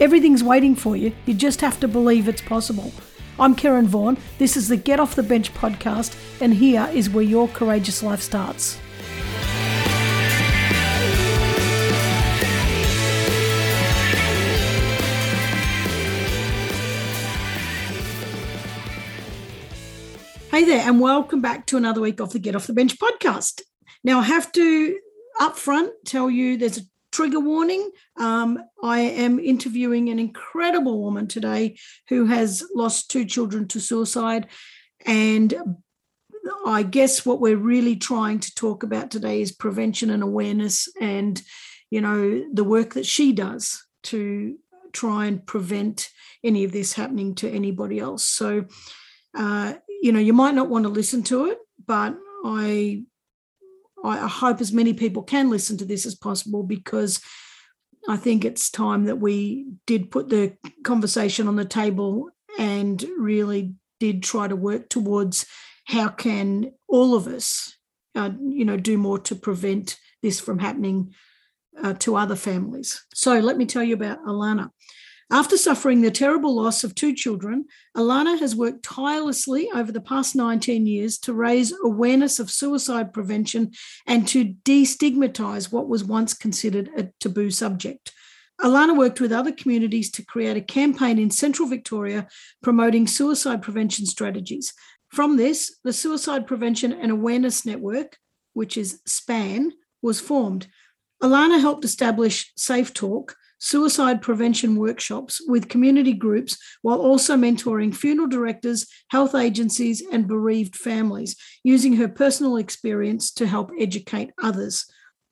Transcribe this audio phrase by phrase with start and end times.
[0.00, 1.12] Everything's waiting for you.
[1.26, 2.92] You just have to believe it's possible.
[3.36, 4.16] I'm Karen Vaughan.
[4.38, 8.22] This is the Get Off the Bench podcast, and here is where your courageous life
[8.22, 8.78] starts.
[20.52, 23.62] Hey there, and welcome back to another week of the Get Off the Bench podcast.
[24.04, 24.96] Now, I have to
[25.40, 26.82] upfront tell you there's a
[27.18, 27.90] trigger warning.
[28.16, 31.76] Um, I am interviewing an incredible woman today
[32.08, 34.46] who has lost two children to suicide.
[35.04, 35.52] And
[36.64, 41.42] I guess what we're really trying to talk about today is prevention and awareness and,
[41.90, 44.56] you know, the work that she does to
[44.92, 46.10] try and prevent
[46.44, 48.24] any of this happening to anybody else.
[48.24, 48.66] So,
[49.36, 53.02] uh, you know, you might not want to listen to it, but I
[54.04, 57.20] I hope as many people can listen to this as possible because
[58.08, 63.74] I think it's time that we did put the conversation on the table and really
[64.00, 65.46] did try to work towards
[65.86, 67.76] how can all of us,
[68.14, 71.14] uh, you know, do more to prevent this from happening
[71.82, 73.04] uh, to other families.
[73.14, 74.70] So let me tell you about Alana.
[75.30, 80.34] After suffering the terrible loss of two children, Alana has worked tirelessly over the past
[80.34, 83.72] 19 years to raise awareness of suicide prevention
[84.06, 88.12] and to destigmatize what was once considered a taboo subject.
[88.62, 92.26] Alana worked with other communities to create a campaign in central Victoria
[92.62, 94.72] promoting suicide prevention strategies.
[95.10, 98.16] From this, the Suicide Prevention and Awareness Network,
[98.54, 99.72] which is SPAN,
[100.02, 100.68] was formed.
[101.22, 108.28] Alana helped establish Safe Talk, suicide prevention workshops with community groups while also mentoring funeral
[108.28, 114.86] directors, health agencies, and bereaved families, using her personal experience to help educate others.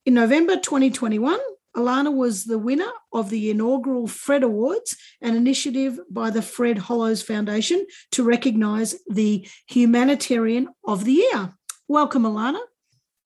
[0.04, 1.38] In November 2021,
[1.76, 7.22] Alana was the winner of the inaugural Fred Awards, an initiative by the Fred Hollows
[7.22, 11.53] Foundation to recognise the Humanitarian of the Year.
[11.86, 12.60] Welcome, Alana.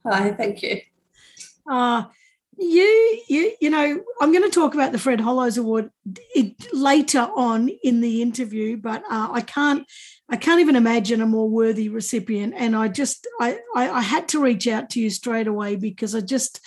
[0.04, 0.80] Hi, thank you.
[1.70, 2.04] Uh,
[2.60, 5.90] you, you, you know, I'm going to talk about the Fred Hollows Award
[6.72, 9.86] later on in the interview, but uh, I can't,
[10.28, 12.52] I can't even imagine a more worthy recipient.
[12.56, 16.14] And I just, I, I, I had to reach out to you straight away because
[16.14, 16.60] I just,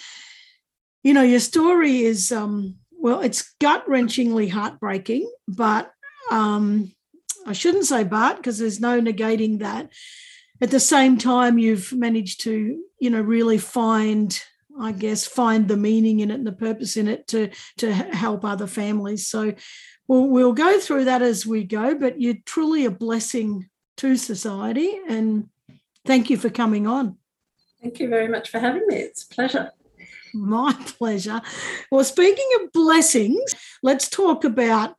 [1.03, 5.91] you know, your story is, um, well, it's gut wrenchingly heartbreaking, but
[6.31, 6.91] um,
[7.45, 9.91] I shouldn't say but because there's no negating that.
[10.59, 14.41] At the same time, you've managed to, you know, really find
[14.79, 18.43] I guess, find the meaning in it and the purpose in it to to help
[18.43, 19.27] other families.
[19.27, 19.53] So
[20.07, 21.95] we'll we'll go through that as we go.
[21.95, 25.49] But you're truly a blessing to society, and
[26.05, 27.17] thank you for coming on.
[27.81, 28.95] Thank you very much for having me.
[28.95, 29.71] It's a pleasure.
[30.33, 31.41] My pleasure.
[31.91, 33.53] Well, speaking of blessings,
[33.83, 34.95] let's talk about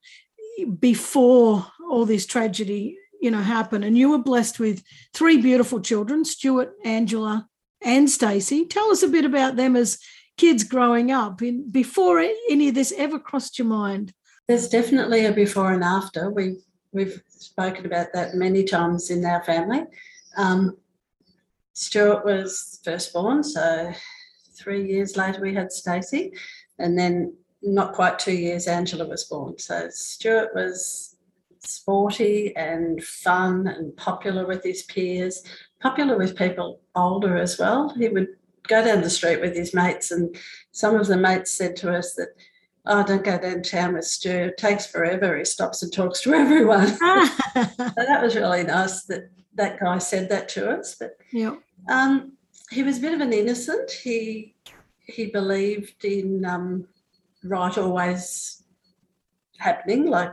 [0.78, 3.84] before all this tragedy, you know, happened.
[3.84, 7.48] And you were blessed with three beautiful children, Stuart, Angela,
[7.84, 8.64] and Stacey.
[8.64, 9.98] Tell us a bit about them as
[10.36, 14.12] kids growing up in, before any of this ever crossed your mind.
[14.48, 16.30] There's definitely a before and after.
[16.30, 16.62] We've
[16.92, 19.84] we've spoken about that many times in our family.
[20.36, 20.76] Um,
[21.72, 23.92] Stuart was firstborn, so
[24.56, 26.32] three years later we had Stacey,
[26.78, 29.58] and then not quite two years Angela was born.
[29.58, 31.16] So Stuart was
[31.58, 35.42] sporty and fun and popular with his peers,
[35.84, 37.90] popular with people older as well.
[37.90, 38.28] He would
[38.66, 40.34] go down the street with his mates, and
[40.72, 42.30] some of the mates said to us that,
[42.86, 44.30] "Oh, don't go downtown with Stu.
[44.30, 45.36] It takes forever.
[45.36, 47.04] He stops and talks to everyone." so
[47.96, 50.96] that was really nice that that guy said that to us.
[50.98, 51.56] But yeah,
[51.90, 52.32] um,
[52.70, 53.90] he was a bit of an innocent.
[53.90, 54.54] He
[55.06, 56.88] he believed in um,
[57.44, 58.62] right always
[59.58, 60.06] happening.
[60.06, 60.32] Like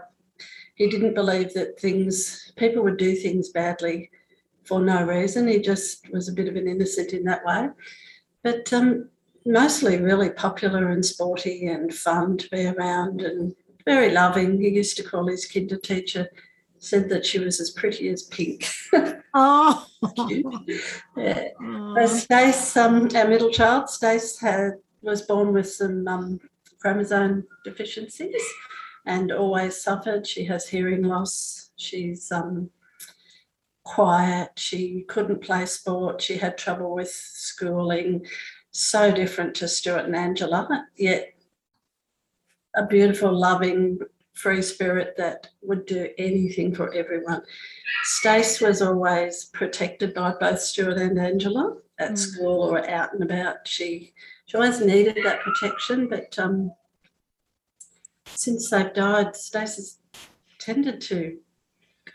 [0.75, 4.09] he didn't believe that things people would do things badly
[4.63, 5.47] for no reason.
[5.47, 7.69] He just was a bit of an innocent in that way.
[8.43, 9.09] But um,
[9.45, 13.55] mostly really popular and sporty and fun to be around and
[13.85, 14.59] very loving.
[14.59, 16.29] He used to call his kinder teacher,
[16.79, 18.67] said that she was as pretty as pink.
[19.33, 19.85] oh.
[21.17, 21.47] yeah.
[21.61, 22.05] Oh.
[22.07, 26.39] Stace, um, our middle child, Stace had was born with some um,
[26.79, 28.43] chromosome deficiencies.
[29.05, 30.27] and always suffered.
[30.27, 31.71] She has hearing loss.
[31.75, 32.69] She's um,
[33.83, 34.51] quiet.
[34.57, 36.21] She couldn't play sport.
[36.21, 38.25] She had trouble with schooling.
[38.71, 41.33] So different to Stuart and Angela, yet
[42.75, 43.99] a beautiful, loving,
[44.33, 47.41] free spirit that would do anything for everyone.
[48.03, 52.17] Stace was always protected by both Stuart and Angela at mm.
[52.17, 53.67] school or out and about.
[53.67, 54.13] She
[54.45, 56.73] she always needed that protection, but um,
[58.25, 59.97] since they've died, Stace has
[60.59, 61.37] tended to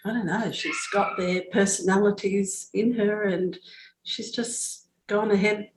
[0.06, 3.58] I don't know, she's got their personalities in her and
[4.04, 5.70] she's just gone ahead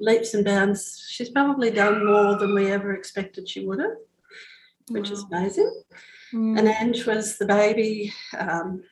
[0.00, 1.06] leaps and bounds.
[1.08, 3.96] She's probably done more than we ever expected she would have,
[4.88, 5.14] which wow.
[5.14, 5.82] is amazing.
[6.34, 6.58] Mm.
[6.58, 8.12] And Ange was the baby.
[8.36, 8.82] Um,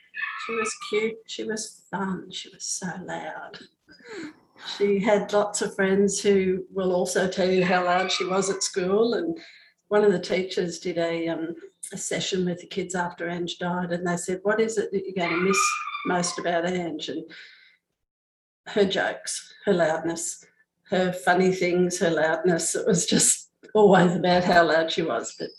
[0.47, 1.17] she was cute.
[1.27, 2.31] She was fun.
[2.31, 3.59] She was so loud.
[4.79, 8.63] She had lots of friends who will also tell you how loud she was at
[8.63, 9.15] school.
[9.15, 9.37] And
[9.89, 11.55] one of the teachers did a um,
[11.93, 15.05] a session with the kids after Ange died, and they said, "What is it that
[15.05, 15.61] you're going to miss
[16.07, 17.25] most about Ange?" And
[18.69, 20.45] her jokes, her loudness,
[20.85, 22.75] her funny things, her loudness.
[22.75, 25.35] It was just always about how loud she was.
[25.39, 25.51] But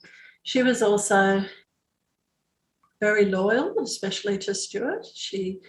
[0.44, 1.44] she was also
[3.00, 5.06] very loyal, especially to Stuart.
[5.14, 5.60] She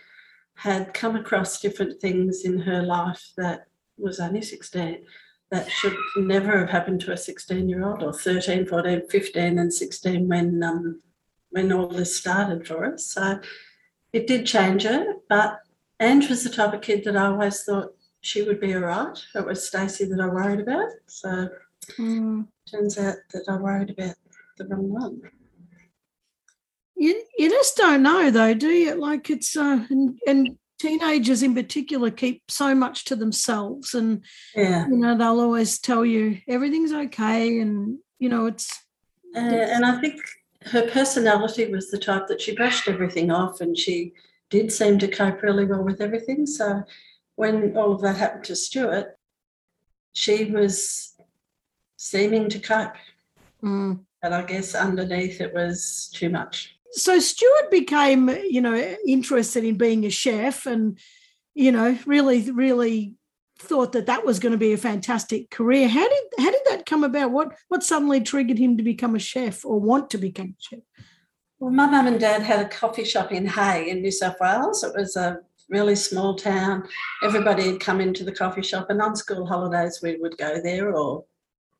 [0.54, 3.66] had come across different things in her life that
[3.98, 5.04] was only 16
[5.50, 9.72] that should never have happened to a 16 year old or 13, 14, 15, and
[9.72, 11.02] 16 when um,
[11.50, 13.06] when all this started for us.
[13.06, 13.40] So
[14.12, 15.60] it did change her, but
[16.00, 19.18] Ange was the type of kid that I always thought she would be all right.
[19.34, 20.88] It was Stacey that I worried about.
[21.06, 21.48] So
[21.98, 22.46] mm.
[22.70, 24.16] turns out that I worried about
[24.58, 25.22] the wrong one.
[26.96, 28.94] You, you just don't know though, do you?
[28.94, 34.22] Like it's uh, and, and teenagers in particular keep so much to themselves and
[34.54, 34.86] yeah.
[34.86, 38.84] you know they'll always tell you everything's okay and you know it's
[39.34, 40.20] uh, and i think
[40.62, 44.12] her personality was the type that she brushed everything off and she
[44.50, 46.82] did seem to cope really well with everything so
[47.34, 49.18] when all of that happened to stuart
[50.12, 51.14] she was
[51.96, 52.94] seeming to cope
[53.62, 53.98] mm.
[54.22, 58.74] but i guess underneath it was too much so Stuart became, you know,
[59.06, 60.98] interested in being a chef and,
[61.54, 63.14] you know, really, really
[63.58, 65.88] thought that that was going to be a fantastic career.
[65.88, 67.30] How did how did that come about?
[67.30, 70.80] What what suddenly triggered him to become a chef or want to become a chef?
[71.58, 74.84] Well, my mum and dad had a coffee shop in Hay in New South Wales.
[74.84, 75.38] It was a
[75.70, 76.86] really small town.
[77.22, 80.94] Everybody had come into the coffee shop, and on school holidays we would go there
[80.94, 81.24] or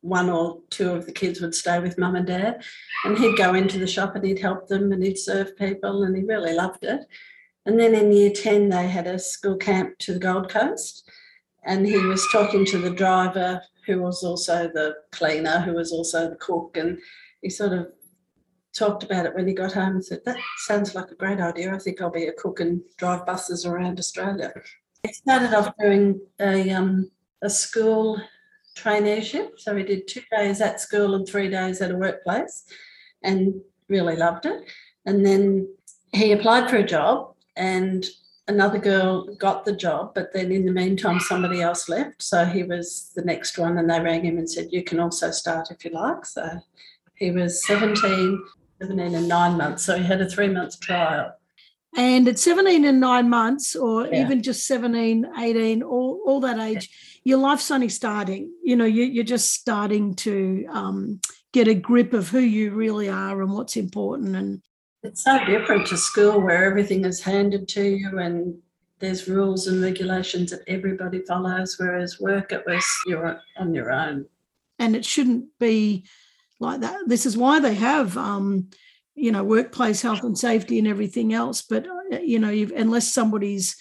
[0.07, 2.63] one or two of the kids would stay with mum and dad.
[3.05, 6.17] And he'd go into the shop and he'd help them and he'd serve people and
[6.17, 7.07] he really loved it.
[7.67, 11.11] And then in year 10 they had a school camp to the gold coast.
[11.65, 16.31] And he was talking to the driver who was also the cleaner who was also
[16.31, 16.77] the cook.
[16.77, 16.99] And
[17.43, 17.89] he sort of
[18.77, 21.75] talked about it when he got home and said that sounds like a great idea.
[21.75, 24.53] I think i'll be a cook and drive buses around australia.
[25.03, 27.11] He started off doing a, um,
[27.43, 28.21] a school
[28.77, 29.59] traineeship.
[29.59, 32.65] So we did two days at school and three days at a workplace
[33.23, 34.65] and really loved it.
[35.05, 35.69] And then
[36.13, 38.07] he applied for a job and
[38.49, 42.23] another girl got the job, but then in the meantime, somebody else left.
[42.23, 45.31] So he was the next one and they rang him and said, You can also
[45.31, 46.25] start if you like.
[46.25, 46.49] So
[47.15, 48.43] he was 17,
[48.81, 49.85] 17 and nine months.
[49.85, 51.35] So he had a three month trial.
[51.97, 54.23] And at 17 and nine months, or yeah.
[54.23, 56.91] even just 17, 18, all, all that age,
[57.25, 58.53] your life's only starting.
[58.63, 61.21] You know, you, are just starting to um,
[61.53, 64.37] get a grip of who you really are and what's important.
[64.37, 64.63] And
[65.03, 68.59] it's so different to school where everything is handed to you and
[68.99, 74.27] there's rules and regulations that everybody follows, whereas work, it was you're on your own.
[74.79, 76.05] And it shouldn't be
[76.61, 77.01] like that.
[77.07, 78.17] This is why they have.
[78.17, 78.69] Um,
[79.17, 83.77] you know workplace health and safety and everything else but uh, you know unless somebody's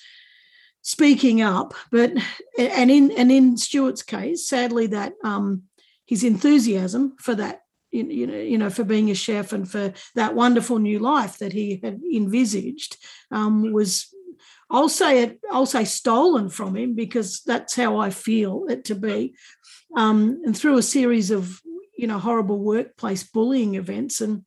[0.81, 2.11] speaking up but
[2.57, 5.63] and in and in Stuart's case sadly that um
[6.05, 7.61] his enthusiasm for that
[7.91, 11.53] you know you know for being a chef and for that wonderful new life that
[11.53, 12.97] he had envisaged
[13.31, 14.07] um, was
[14.69, 18.95] I'll say it I'll say stolen from him because that's how I feel it to
[18.95, 19.35] be.
[19.95, 21.61] Um, and through a series of
[21.97, 24.43] you know horrible workplace bullying events and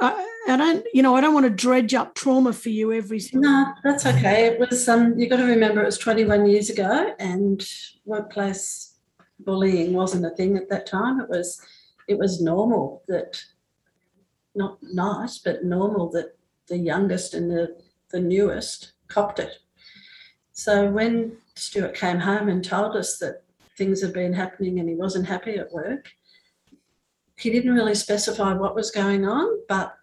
[0.00, 3.20] I, I don't, you know, I don't want to dredge up trauma for you every.
[3.32, 4.46] No, that's okay.
[4.46, 7.66] It was, um, you got to remember, it was 21 years ago, and
[8.04, 8.94] workplace
[9.40, 11.20] bullying wasn't a thing at that time.
[11.20, 11.60] It was,
[12.06, 13.42] it was normal that,
[14.54, 16.36] not nice, but normal that
[16.68, 17.76] the youngest and the
[18.10, 19.58] the newest copped it.
[20.52, 23.42] So when Stuart came home and told us that
[23.76, 26.10] things had been happening and he wasn't happy at work,
[27.38, 29.94] he didn't really specify what was going on, but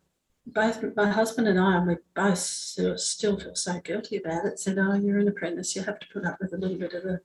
[0.48, 4.77] both my husband and I, and we both still, feel so guilty about it, said,
[4.77, 7.20] Oh, you're an apprentice, you have to put up with a little bit of the,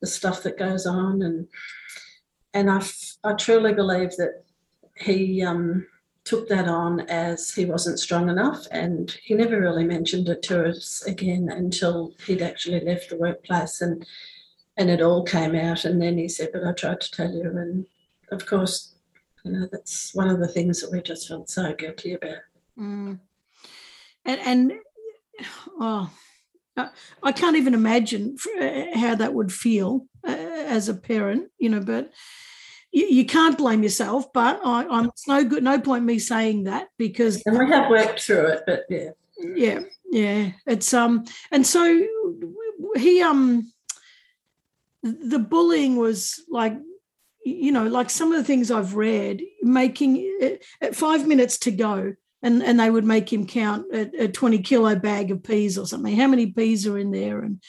[0.00, 1.22] the stuff that goes on.
[1.22, 1.48] And
[2.54, 2.82] and I,
[3.24, 4.44] I truly believe that
[4.96, 5.86] he um,
[6.22, 8.66] took that on as he wasn't strong enough.
[8.70, 13.80] And he never really mentioned it to us again until he'd actually left the workplace
[13.80, 14.06] and
[14.76, 15.84] and it all came out.
[15.84, 17.48] And then he said, But I tried to tell you.
[17.56, 17.86] And
[18.32, 18.93] of course,
[19.44, 22.38] you know, that's one of the things that we just felt so guilty about.
[22.78, 23.20] Mm.
[24.24, 24.72] And, and
[25.78, 26.10] oh,
[27.22, 31.80] I can't even imagine uh, how that would feel uh, as a parent, you know,
[31.80, 32.10] but
[32.90, 36.64] you, you can't blame yourself, but I, am it's no good, no point me saying
[36.64, 37.42] that because.
[37.44, 39.10] And we have worked through it, but yeah.
[39.38, 40.52] Yeah, yeah.
[40.66, 42.06] It's, um, and so
[42.96, 43.72] he, um,
[45.02, 46.78] the bullying was like
[47.44, 52.14] you know, like some of the things I've read, making at five minutes to go,
[52.42, 55.86] and, and they would make him count a, a 20 kilo bag of peas or
[55.86, 56.16] something.
[56.16, 57.40] How many peas are in there?
[57.40, 57.62] And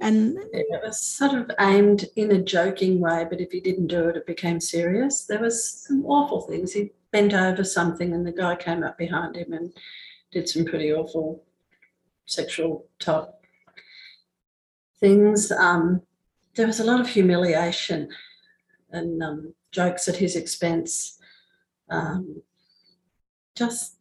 [0.00, 4.08] and it was sort of aimed in a joking way, but if he didn't do
[4.08, 5.24] it, it became serious.
[5.24, 6.72] There was some awful things.
[6.72, 9.72] He bent over something, and the guy came up behind him and
[10.32, 11.44] did some pretty awful
[12.26, 13.30] sexual type
[14.98, 15.52] things.
[15.52, 16.02] Um,
[16.56, 18.08] there was a lot of humiliation
[18.94, 21.18] and um, jokes at his expense.
[21.90, 22.42] Um,
[23.54, 23.96] just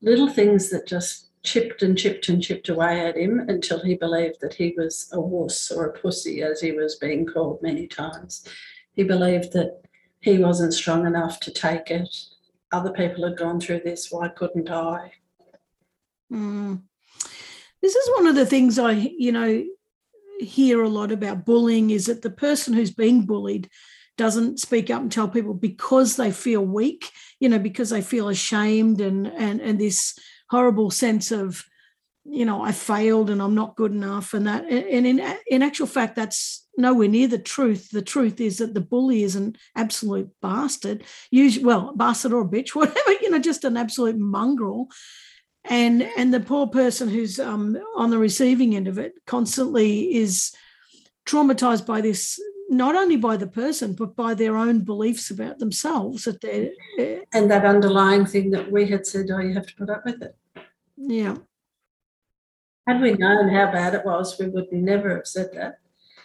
[0.00, 4.36] little things that just chipped and chipped and chipped away at him until he believed
[4.40, 8.46] that he was a wuss or a pussy, as he was being called many times.
[8.94, 9.82] He believed that
[10.20, 12.08] he wasn't strong enough to take it.
[12.70, 14.10] Other people had gone through this.
[14.10, 15.12] Why couldn't I?
[16.32, 16.82] Mm.
[17.82, 19.64] This is one of the things I, you know,
[20.38, 23.68] hear a lot about bullying is that the person who's being bullied
[24.16, 28.28] doesn't speak up and tell people because they feel weak, you know, because they feel
[28.28, 30.18] ashamed and and and this
[30.50, 31.64] horrible sense of,
[32.24, 35.86] you know, I failed and I'm not good enough, and that and in in actual
[35.86, 37.90] fact, that's nowhere near the truth.
[37.90, 42.48] The truth is that the bully is an absolute bastard, usually well, bastard or a
[42.48, 44.88] bitch, whatever, you know, just an absolute mongrel.
[45.64, 50.52] And and the poor person who's um, on the receiving end of it constantly is
[51.24, 52.38] traumatized by this
[52.72, 57.20] not only by the person but by their own beliefs about themselves that they're eh,
[57.34, 60.22] and that underlying thing that we had said oh you have to put up with
[60.22, 60.34] it.
[60.96, 61.36] Yeah.
[62.88, 65.78] Had we known how bad it was we would never have said that.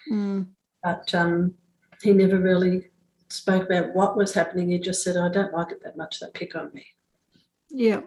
[0.10, 0.48] Mm.
[0.82, 1.54] but um,
[2.02, 2.88] he never really
[3.30, 4.70] spoke about what was happening.
[4.70, 6.86] He just said i don't like it that much they pick on me.
[7.70, 8.02] Yeah.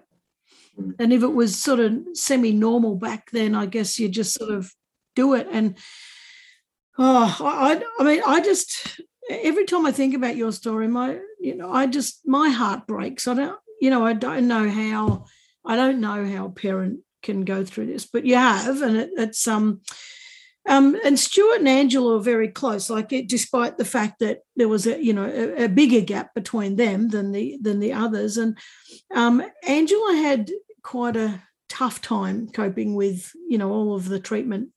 [0.78, 0.94] Mm.
[0.99, 4.73] and if it was sort of semi-normal back then i guess you just sort of
[5.16, 5.47] do it.
[5.50, 5.76] And
[6.99, 11.54] Oh, I, I mean, I just every time I think about your story, my you
[11.54, 13.26] know, I just my heart breaks.
[13.26, 15.26] I don't, you know, I don't know how
[15.64, 19.11] I don't know how a parent can go through this, but you have, and it,
[19.16, 19.80] it's um.
[20.68, 22.90] Um, and Stuart and Angela are very close.
[22.90, 26.35] Like, it, despite the fact that there was a you know a, a, bigger gap
[26.35, 28.59] between them than the than the others, and
[29.14, 30.50] um, Angela had
[30.82, 34.68] quite a tough time coping with you know all of the treatment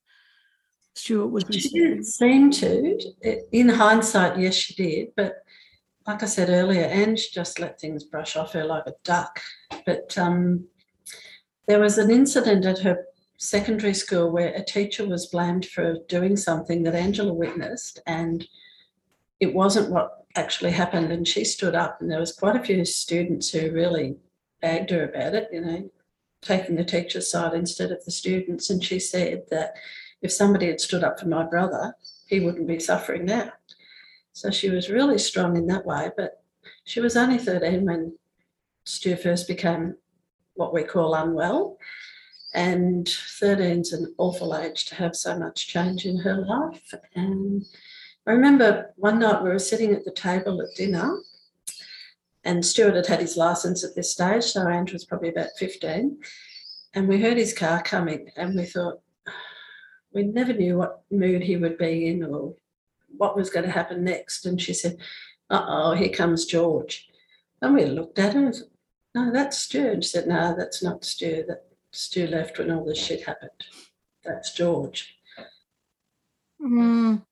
[0.95, 2.99] Stuart was She didn't seem to.
[3.51, 5.09] In hindsight, yes, she did.
[5.15, 5.37] But
[6.05, 9.39] like I said earlier, Ange just let things brush off her like a duck.
[9.85, 10.65] But um,
[11.67, 13.05] there was an incident at her
[13.37, 18.47] secondary school where a teacher was blamed for doing something that Angela witnessed, and
[19.39, 21.11] it wasn't what actually happened.
[21.11, 24.17] And she stood up, and there was quite a few students who really
[24.61, 25.89] bagged her about it, you know,
[26.41, 28.69] taking the teacher's side instead of the students.
[28.69, 29.73] And she said that
[30.23, 31.95] if somebody had stood up for my brother,
[32.27, 33.51] he wouldn't be suffering now.
[34.31, 36.09] So she was really strong in that way.
[36.17, 36.41] But
[36.85, 38.17] she was only 13 when
[38.85, 39.95] Stu first became
[40.55, 41.77] what we call unwell.
[42.55, 43.07] And
[43.39, 46.93] 13 is an awful age to have so much change in her life.
[47.15, 47.65] And
[48.25, 51.17] I remember one night we were sitting at the table at dinner,
[52.45, 56.19] and Stuart had had his license at this stage, so Andrew was probably about 15.
[56.93, 59.02] And we heard his car coming, and we thought,
[60.13, 62.55] we never knew what mood he would be in or
[63.17, 64.45] what was going to happen next.
[64.45, 64.97] And she said,
[65.49, 67.07] Uh oh, here comes George.
[67.61, 68.67] And we looked at her and said,
[69.15, 69.87] No, that's Stu.
[69.87, 71.43] And she said, No, that's not Stu.
[71.47, 73.51] That Stu left when all this shit happened.
[74.23, 75.15] That's George.
[76.61, 77.23] Mm.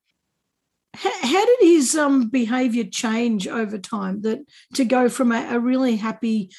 [0.94, 4.22] How, how, did his um, behaviour change over time?
[4.22, 6.52] That to go from a, a really happy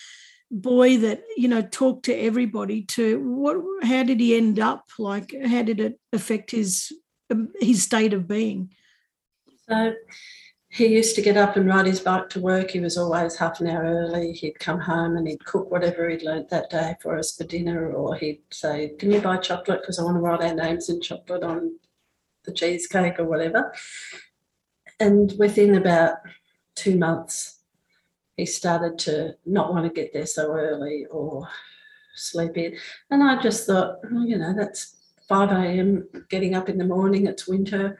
[0.52, 5.34] boy that you know talked to everybody to what how did he end up like
[5.46, 6.92] how did it affect his
[7.58, 8.70] his state of being
[9.68, 9.94] so
[10.72, 12.70] he used to get up and ride his bike to work.
[12.70, 14.32] He was always half an hour early.
[14.32, 17.92] He'd come home and he'd cook whatever he'd learnt that day for us for dinner,
[17.92, 19.82] or he'd say, Can you buy chocolate?
[19.82, 21.78] Because I want to write our names in chocolate on
[22.46, 23.74] the cheesecake or whatever.
[24.98, 26.16] And within about
[26.74, 27.61] two months,
[28.36, 31.48] he started to not want to get there so early or
[32.14, 32.76] sleep in.
[33.10, 34.96] And I just thought, oh, you know, that's
[35.28, 36.08] 5 a.m.
[36.28, 37.98] getting up in the morning, it's winter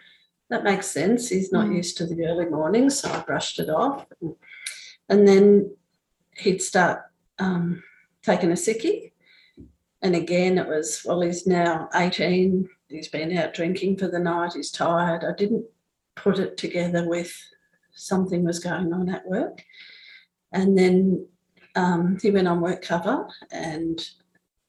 [0.53, 1.31] that makes sense.
[1.31, 1.77] He's not mm.
[1.77, 4.05] used to the early mornings, so I brushed it off.
[5.09, 5.75] And then
[6.37, 7.01] he'd start
[7.39, 7.83] um,
[8.23, 9.13] taking a sickie.
[10.03, 12.69] And again, it was, well, he's now 18.
[12.89, 14.53] He's been out drinking for the night.
[14.55, 15.25] He's tired.
[15.25, 15.65] I didn't
[16.17, 17.35] put it together with
[17.95, 19.65] something was going on at work.
[20.53, 21.27] And then
[21.75, 24.05] um, he went on work cover and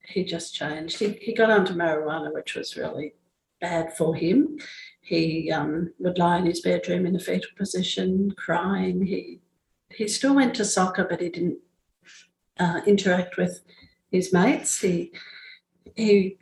[0.06, 1.00] he just changed.
[1.00, 3.14] He, he got onto marijuana, which was really
[3.62, 4.58] bad for him.
[5.02, 9.06] He um, would lie in his bedroom in a fetal position, crying.
[9.06, 9.40] He
[9.90, 11.60] he still went to soccer, but he didn't
[12.60, 13.62] uh, interact with
[14.12, 14.80] his mates.
[14.80, 15.12] He
[15.96, 16.38] he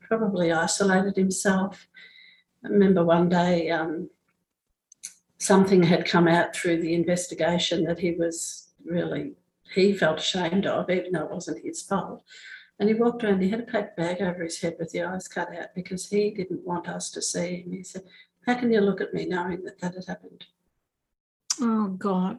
[0.00, 1.86] probably isolated himself.
[2.64, 4.10] I remember one day um,
[5.42, 9.32] something had come out through the investigation that he was really
[9.74, 12.22] he felt ashamed of, even though it wasn't his fault.
[12.78, 15.28] And he walked around, he had a paper bag over his head with the eyes
[15.28, 17.72] cut out because he didn't want us to see him.
[17.72, 18.02] He said,
[18.46, 20.44] How can you look at me knowing that that had happened?
[21.60, 22.38] Oh, God.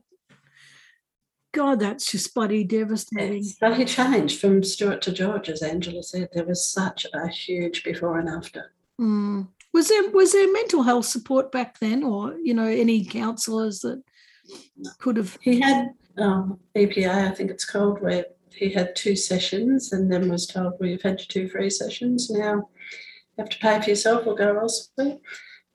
[1.53, 3.43] God, that's just bloody devastating.
[3.43, 3.57] Yes.
[3.60, 6.29] But he changed from Stuart to George, as Angela said.
[6.33, 8.74] There was such a huge before and after.
[9.00, 9.48] Mm.
[9.74, 14.03] Was there was there mental health support back then, or you know, any counsellors that
[15.00, 15.38] could have?
[15.42, 20.30] He had um, EPA, I think it's called, where he had two sessions and then
[20.30, 22.30] was told, well, you've had your two free sessions.
[22.30, 22.70] Now
[23.38, 25.18] you have to pay for yourself or go elsewhere.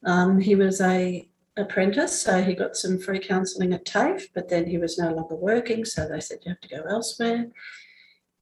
[0.04, 4.64] Um, he was a apprentice, so he got some free counselling at TAFE, but then
[4.64, 7.48] he was no longer working, so they said you have to go elsewhere.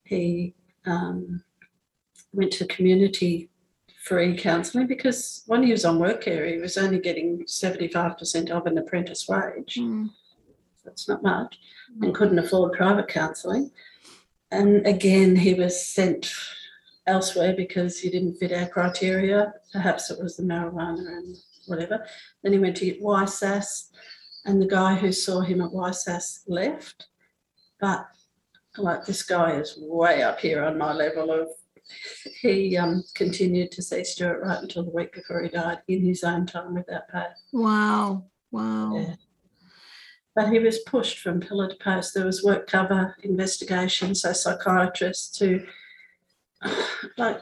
[0.04, 0.54] He
[0.84, 1.42] um,
[2.32, 3.48] went to community
[4.06, 8.78] free counselling because when he was on WorkCare, he was only getting 75% of an
[8.78, 9.74] apprentice wage.
[9.80, 10.10] Mm.
[10.84, 11.58] That's not much,
[12.00, 13.72] and couldn't afford private counselling.
[14.52, 16.32] And again, he was sent
[17.08, 19.52] elsewhere because he didn't fit our criteria.
[19.72, 22.06] Perhaps it was the marijuana and whatever.
[22.44, 23.90] Then he went to YSAS,
[24.44, 27.08] and the guy who saw him at YSAS left.
[27.80, 28.06] But
[28.78, 31.48] like this guy is way up here on my level of
[32.40, 36.24] he um, continued to see Stuart right until the week before he died in his
[36.24, 37.26] own time without pay.
[37.52, 38.24] Wow.
[38.50, 38.96] Wow.
[38.96, 39.14] Yeah
[40.36, 42.12] but he was pushed from pillar to post.
[42.12, 45.60] There was work cover investigations, so psychiatrists who,
[47.16, 47.40] like,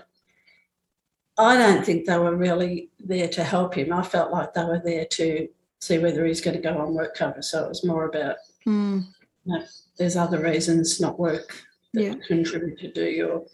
[1.37, 3.93] I don't think they were really there to help him.
[3.93, 5.49] I felt like they were there to
[5.81, 7.43] see whether he's going to go on work cover.
[7.43, 9.05] So it was more about, mm.
[9.45, 9.65] you know,
[9.99, 12.15] there's other reasons, not work, that yeah.
[12.29, 13.45] contribute to do your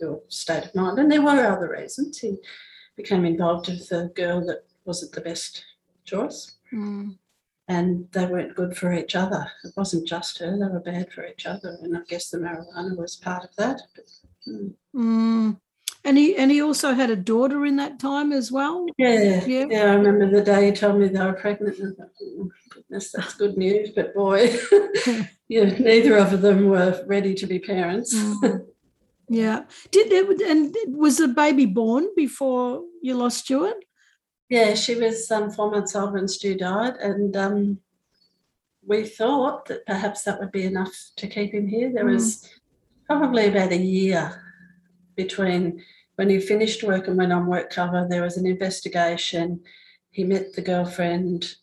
[0.00, 0.98] your state of mind.
[0.98, 2.18] And there were other reasons.
[2.18, 2.36] He
[2.96, 5.64] became involved with a girl that wasn't the best
[6.04, 6.56] choice.
[6.72, 7.16] Mm
[7.70, 9.46] and they weren't good for each other.
[9.62, 12.96] It wasn't just her; they were bad for each other, and I guess the marijuana
[12.96, 13.80] was part of that.
[13.94, 14.06] But,
[14.48, 14.74] mm.
[14.94, 15.60] Mm.
[16.02, 18.86] And he and he also had a daughter in that time as well.
[18.98, 19.66] Yeah, yeah.
[19.70, 21.78] yeah I remember the day he told me they were pregnant.
[21.78, 23.90] And I thought, oh, goodness, that's good news.
[23.94, 24.58] But boy,
[25.48, 28.14] yeah, neither of them were ready to be parents.
[28.16, 28.66] Mm.
[29.30, 29.62] Yeah.
[29.92, 33.84] Did it, and was the baby born before you lost Stuart?
[34.48, 37.78] Yeah, she was um, four months old when Stu died, and um,
[38.84, 41.92] we thought that perhaps that would be enough to keep him here.
[41.92, 42.14] There mm.
[42.14, 42.50] was
[43.06, 44.42] probably about a year
[45.14, 45.80] between
[46.16, 48.08] when he finished work and went on work cover.
[48.10, 49.60] There was an investigation.
[50.10, 51.54] He met the girlfriend,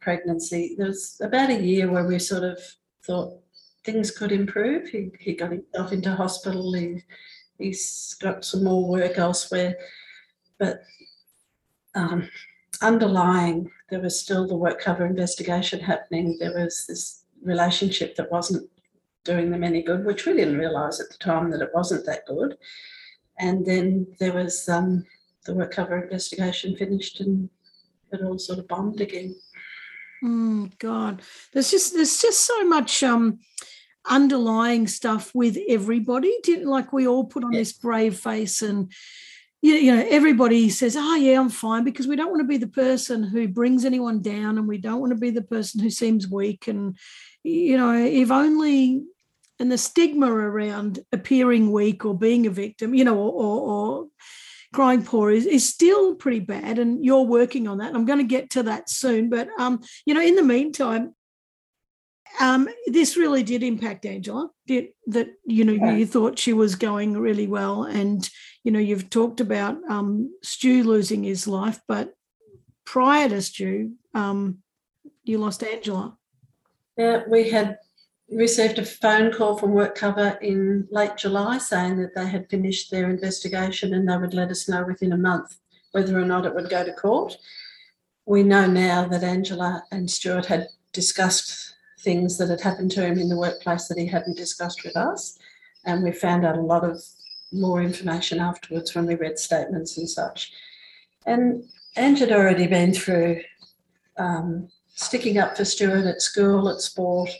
[0.00, 0.76] pregnancy.
[0.78, 2.58] There was about a year where we sort of
[3.04, 3.34] thought
[3.84, 4.88] things could improve.
[4.88, 6.72] He, he got himself into hospital.
[6.74, 7.02] He,
[7.58, 9.76] he's got some more work elsewhere.
[10.58, 10.82] But
[11.94, 12.28] um,
[12.82, 16.36] underlying, there was still the work cover investigation happening.
[16.38, 18.68] There was this relationship that wasn't
[19.24, 22.26] doing them any good, which we didn't realise at the time that it wasn't that
[22.26, 22.56] good.
[23.38, 25.04] And then there was um,
[25.46, 27.48] the work cover investigation finished and
[28.12, 29.34] it all sort of bombed again.
[30.22, 33.40] Mm, God, there's just there's just so much um,
[34.04, 36.36] underlying stuff with everybody.
[36.42, 38.92] Didn't Like we all put on this brave face and
[39.62, 42.56] you, you know everybody says oh yeah i'm fine because we don't want to be
[42.56, 45.90] the person who brings anyone down and we don't want to be the person who
[45.90, 46.96] seems weak and
[47.42, 49.02] you know if only
[49.58, 54.06] and the stigma around appearing weak or being a victim you know or, or, or
[54.72, 57.94] crying poor is, is still pretty bad, and you're working on that.
[57.94, 61.14] I'm going to get to that soon, but um, you know, in the meantime,
[62.40, 64.50] um, this really did impact Angela.
[64.66, 65.96] Did, that you know yeah.
[65.96, 68.28] you thought she was going really well, and
[68.62, 72.12] you know you've talked about um, Stu losing his life, but
[72.84, 74.58] prior to Stu, um,
[75.24, 76.16] you lost Angela.
[76.96, 77.78] Yeah, we had
[78.30, 83.10] received a phone call from WorkCover in late July saying that they had finished their
[83.10, 85.56] investigation and they would let us know within a month
[85.92, 87.36] whether or not it would go to court.
[88.26, 93.18] We know now that Angela and Stuart had discussed things that had happened to him
[93.18, 95.38] in the workplace that he hadn't discussed with us.
[95.84, 97.02] And we found out a lot of
[97.52, 100.52] more information afterwards when we read statements and such.
[101.26, 101.64] And
[101.96, 103.42] Ange had already been through
[104.16, 107.30] um, sticking up for Stuart at school, at sport,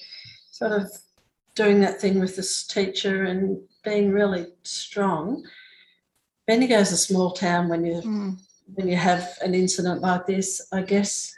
[0.61, 0.93] sort of
[1.55, 5.43] doing that thing with this teacher and being really strong.
[6.47, 8.39] Bendigo is a small town when you mm.
[8.75, 10.69] when you have an incident like this.
[10.73, 11.35] I guess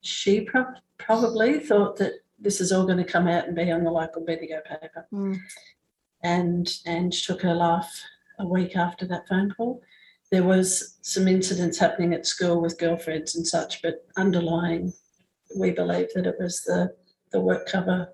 [0.00, 3.84] she pro- probably thought that this is all going to come out and be on
[3.84, 5.06] the local Bendigo paper.
[5.12, 5.38] Mm.
[6.22, 8.02] And and took her life
[8.38, 9.82] a week after that phone call.
[10.30, 14.92] There was some incidents happening at school with girlfriends and such, but underlying,
[15.58, 16.94] we believe that it was the
[17.32, 18.08] the WorkCover,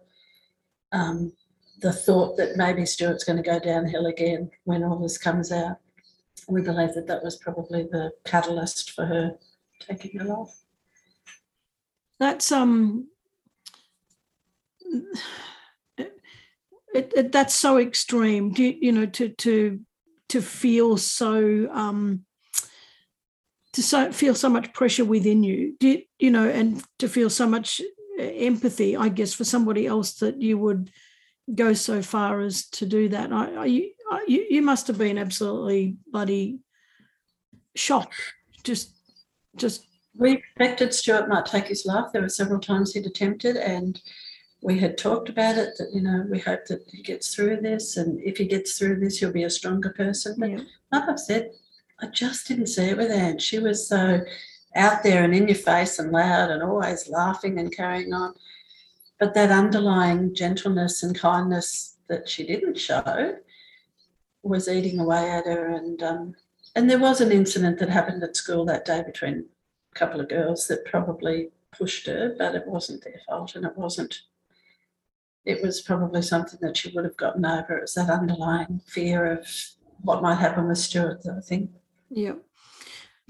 [0.92, 1.32] um,
[1.80, 5.76] the thought that maybe Stuart's going to go downhill again when all this comes out.
[6.48, 9.36] We believe that that was probably the catalyst for her
[9.80, 10.60] taking her life.
[12.18, 13.08] That's um.
[16.94, 18.54] It, it, that's so extreme.
[18.56, 19.80] You, you know to to
[20.28, 22.24] to feel so um
[23.74, 25.76] to so, feel so much pressure within you.
[25.78, 27.82] Do you, you know, and to feel so much
[28.18, 30.90] empathy, I guess, for somebody else that you would
[31.54, 33.32] go so far as to do that.
[33.32, 33.64] I, I,
[34.26, 36.60] you, you must have been absolutely bloody
[37.74, 38.14] shocked.
[38.64, 38.96] Just,
[39.56, 39.86] just.
[40.16, 42.06] We expected Stuart might take his life.
[42.12, 44.00] There were several times he'd attempted, and
[44.62, 45.74] we had talked about it.
[45.78, 49.00] That you know, we hope that he gets through this, and if he gets through
[49.00, 50.36] this, he'll be a stronger person.
[50.38, 50.60] But yeah.
[50.90, 51.50] like I've said,
[52.00, 53.42] I just didn't see it with Ange.
[53.42, 54.20] She was so
[54.76, 58.34] out there and in your face and loud and always laughing and carrying on.
[59.18, 63.36] But that underlying gentleness and kindness that she didn't show
[64.42, 65.68] was eating away at her.
[65.68, 66.34] And um,
[66.74, 69.46] and there was an incident that happened at school that day between
[69.94, 73.76] a couple of girls that probably pushed her, but it wasn't their fault and it
[73.76, 74.22] wasn't.
[75.46, 77.78] It was probably something that she would have gotten over.
[77.78, 79.46] It was that underlying fear of
[80.02, 81.70] what might happen with Stuart, I think.
[82.10, 82.34] Yeah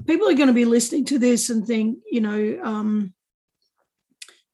[0.05, 3.15] people are going to be listening to this and think, you know, um,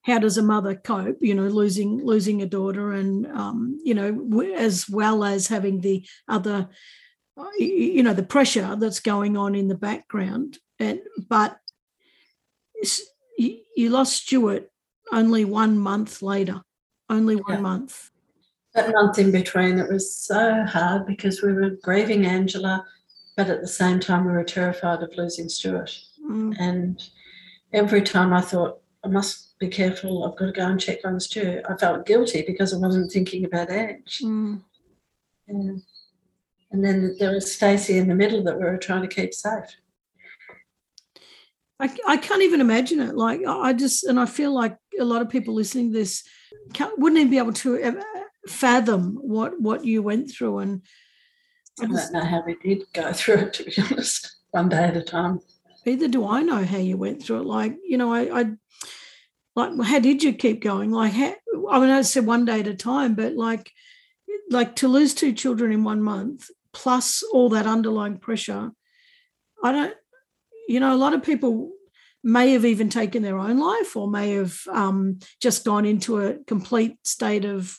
[0.03, 1.19] how does a mother cope?
[1.21, 6.05] You know, losing losing a daughter, and um, you know, as well as having the
[6.29, 6.69] other,
[7.59, 10.59] you know, the pressure that's going on in the background.
[10.81, 11.57] And but
[13.39, 14.71] you lost Stuart
[15.13, 16.63] only one month later,
[17.09, 17.61] only one yeah.
[17.61, 18.11] month.
[18.75, 22.85] That month in between, it was so hard because we were grieving Angela
[23.37, 25.99] but at the same time, we were terrified of losing Stuart.
[26.25, 26.57] Mm.
[26.59, 27.03] And
[27.73, 31.19] every time I thought, I must be careful, I've got to go and check on
[31.19, 34.21] Stuart, I felt guilty because I wasn't thinking about Ange.
[34.23, 34.61] Mm.
[35.49, 35.83] And,
[36.71, 39.77] and then there was Stacey in the middle that we were trying to keep safe.
[41.81, 43.17] I, I can't even imagine it.
[43.17, 46.23] Like, I just, and I feel like a lot of people listening to this
[46.97, 48.01] wouldn't even be able to
[48.49, 50.83] fathom what what you went through and
[51.81, 54.97] I don't know how we did go through it, to be honest, one day at
[54.97, 55.41] a time.
[55.87, 57.47] Either do I know how you went through it.
[57.47, 58.45] Like, you know, I, I
[59.57, 60.91] like, how did you keep going?
[60.91, 61.35] Like, how,
[61.71, 63.71] I mean, I said one day at a time, but like,
[64.51, 68.71] like to lose two children in one month, plus all that underlying pressure,
[69.63, 69.95] I don't,
[70.69, 71.73] you know, a lot of people
[72.23, 76.35] may have even taken their own life or may have um, just gone into a
[76.45, 77.79] complete state of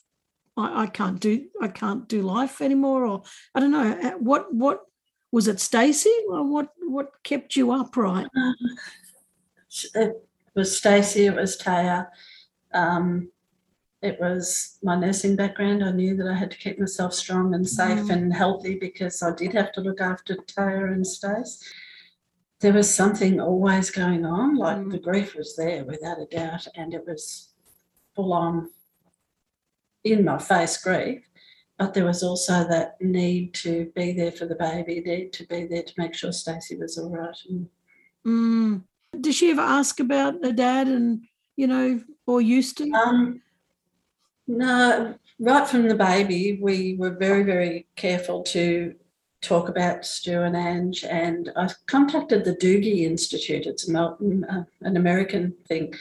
[0.58, 3.24] I, I can't do I can't do life anymore, or
[3.56, 4.82] I don't know uh, what what
[5.32, 6.16] was it, Stacey?
[6.30, 8.28] Or what what kept you upright?
[8.38, 8.54] Uh,
[9.96, 11.26] it was Stacey.
[11.26, 12.08] It was Taya.
[12.74, 13.32] Um,
[14.04, 15.84] it was my nursing background.
[15.84, 18.10] I knew that I had to keep myself strong and safe mm.
[18.12, 21.64] and healthy because I did have to look after Taya and Stace.
[22.60, 24.92] There was something always going on, like mm.
[24.92, 27.50] the grief was there without a doubt, and it was
[28.14, 28.70] full on
[30.04, 31.24] in my face grief,
[31.78, 35.66] but there was also that need to be there for the baby, need to be
[35.66, 37.38] there to make sure Stacey was all right.
[37.50, 37.70] And,
[38.26, 38.82] mm.
[39.20, 41.22] Did she ever ask about her dad and,
[41.56, 42.92] you know, or to?
[42.94, 43.42] Um,
[44.48, 48.96] no, right from the baby, we were very, very careful to
[49.42, 53.66] talk about Stu and Ange, and I contacted the Dougy Institute.
[53.66, 55.94] It's Melton, uh, an American thing,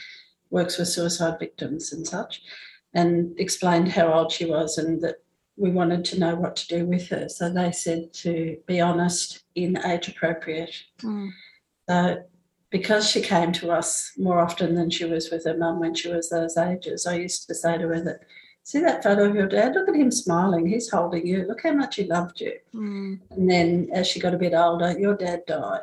[0.49, 2.41] works with suicide victims and such,
[2.93, 5.17] and explained how old she was and that
[5.57, 7.29] we wanted to know what to do with her.
[7.29, 10.75] So they said to be honest, in age appropriate.
[11.01, 11.29] Mm.
[11.87, 12.23] So
[12.69, 16.09] because she came to us more often than she was with her mum when she
[16.09, 18.21] was those ages, I used to say to her that
[18.63, 19.75] see that photo of your dad?
[19.75, 20.65] Look at him smiling.
[20.65, 21.45] He's holding you.
[21.45, 22.53] Look how much he loved you.
[22.73, 23.19] Mm.
[23.31, 25.81] And then as she got a bit older, your dad died.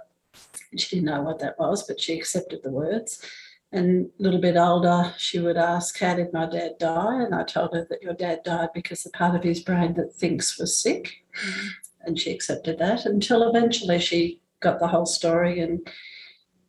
[0.76, 3.24] She didn't know what that was, but she accepted the words.
[3.72, 7.22] And a little bit older, she would ask, How did my dad die?
[7.22, 10.12] And I told her that your dad died because the part of his brain that
[10.14, 11.24] thinks was sick.
[11.44, 11.68] Mm.
[12.02, 15.60] And she accepted that until eventually she got the whole story.
[15.60, 15.88] And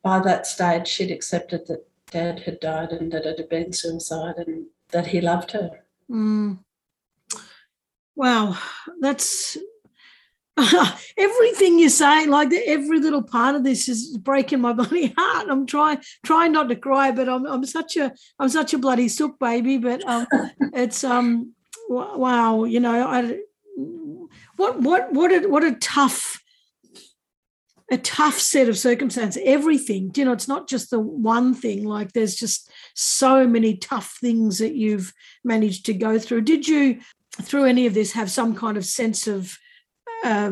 [0.04, 4.36] by that stage, she'd accepted that dad had died and that it had been suicide
[4.38, 5.84] and that he loved her.
[6.10, 6.60] Mm.
[8.16, 8.58] Wow,
[9.00, 9.58] that's
[11.18, 12.26] everything you say.
[12.26, 15.48] Like every little part of this is breaking my bloody heart.
[15.50, 19.08] I'm trying trying not to cry, but I'm I'm such a I'm such a bloody
[19.08, 19.78] sook baby.
[19.78, 20.28] But um,
[20.74, 21.54] it's um
[21.90, 23.40] wow, you know, I
[24.58, 26.42] what what what a what a tough
[27.90, 32.14] a tough set of circumstances everything you know it's not just the one thing like
[32.14, 35.12] there's just so many tough things that you've
[35.44, 37.02] managed to go through did you
[37.42, 39.58] through any of this have some kind of sense of
[40.24, 40.52] uh,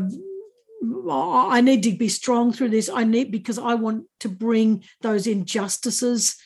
[1.12, 5.28] i need to be strong through this i need because i want to bring those
[5.28, 6.38] injustices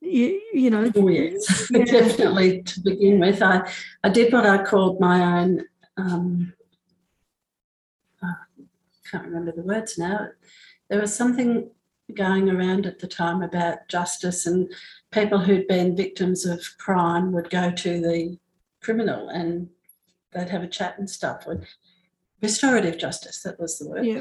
[0.00, 1.84] you, you know oh yes yeah.
[1.84, 3.68] definitely to begin with i
[4.04, 5.64] i did what i called my own
[5.96, 6.52] um,
[9.10, 10.28] can't remember the words now.
[10.88, 11.70] There was something
[12.14, 14.72] going around at the time about justice and
[15.10, 18.38] people who'd been victims of crime would go to the
[18.80, 19.68] criminal and
[20.32, 21.46] they'd have a chat and stuff.
[22.42, 24.06] Restorative justice, that was the word.
[24.06, 24.20] Yeah.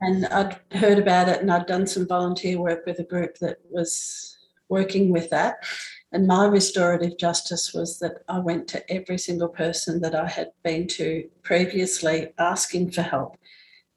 [0.00, 3.58] And I'd heard about it and I'd done some volunteer work with a group that
[3.68, 5.64] was working with that.
[6.12, 10.50] And my restorative justice was that I went to every single person that I had
[10.64, 13.36] been to previously asking for help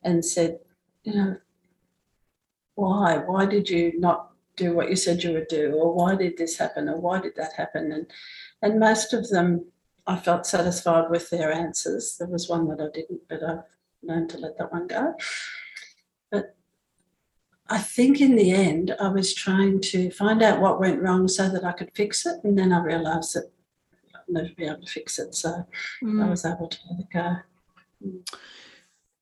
[0.03, 0.59] and said,
[1.03, 1.37] you know,
[2.75, 3.17] why?
[3.17, 5.73] Why did you not do what you said you would do?
[5.73, 6.89] Or why did this happen?
[6.89, 7.91] Or why did that happen?
[7.91, 8.07] And
[8.61, 9.65] and most of them
[10.05, 12.17] I felt satisfied with their answers.
[12.17, 13.63] There was one that I didn't, but I've
[14.01, 15.13] learned to let that one go.
[16.31, 16.55] But
[17.69, 21.49] I think in the end, I was trying to find out what went wrong so
[21.49, 22.43] that I could fix it.
[22.43, 23.51] And then I realised that
[24.15, 25.35] I'll never be able to fix it.
[25.35, 25.65] So
[26.03, 26.23] mm.
[26.23, 27.35] I was able to let it go.
[28.05, 28.39] Mm.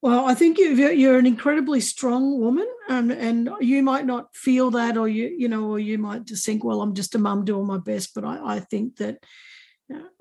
[0.02, 4.96] Well, I think you're an incredibly strong woman, and and you might not feel that,
[4.96, 7.68] or you you know, or you might just think, well, I'm just a mum doing
[7.68, 8.12] my best.
[8.12, 9.18] But I, I think that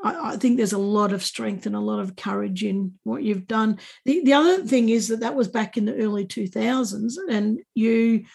[0.04, 3.24] I, I, think there's a lot of strength and a lot of courage in what
[3.24, 3.80] you've done.
[4.06, 8.26] The the other thing is that that was back in the early 2000s, and you,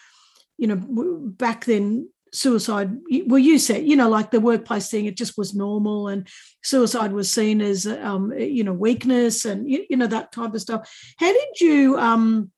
[0.57, 2.91] you know, back then suicide
[3.25, 6.27] well you said you know like the workplace thing it just was normal and
[6.61, 10.61] suicide was seen as um you know weakness and you, you know that type of
[10.61, 12.51] stuff how did you um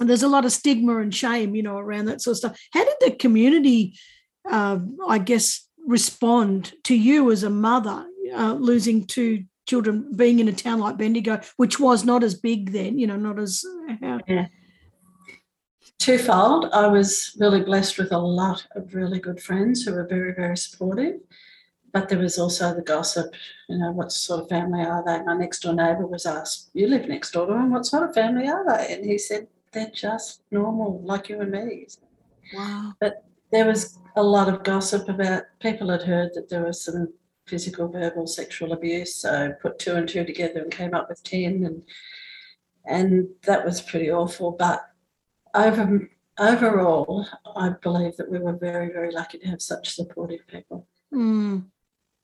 [0.00, 2.84] there's a lot of stigma and shame you know around that sort of stuff how
[2.84, 3.98] did the community
[4.48, 10.48] uh, i guess respond to you as a mother uh, losing two children being in
[10.48, 13.64] a town like bendigo which was not as big then you know not as
[14.02, 14.46] uh, yeah
[16.00, 16.70] twofold.
[16.72, 20.56] I was really blessed with a lot of really good friends who were very, very
[20.56, 21.20] supportive.
[21.92, 23.34] But there was also the gossip,
[23.68, 25.22] you know, what sort of family are they?
[25.22, 28.14] My next door neighbour was asked, You live next door to them, what sort of
[28.14, 28.94] family are they?
[28.94, 31.88] And he said, They're just normal, like you and me.
[32.54, 32.94] Wow.
[33.00, 37.12] But there was a lot of gossip about people had heard that there was some
[37.46, 39.16] physical, verbal, sexual abuse.
[39.16, 41.64] So put two and two together and came up with 10.
[41.64, 41.82] And
[42.86, 44.52] and that was pretty awful.
[44.52, 44.82] But
[45.54, 46.08] over,
[46.38, 50.86] overall, I believe that we were very, very lucky to have such supportive people.
[51.12, 51.66] Mm.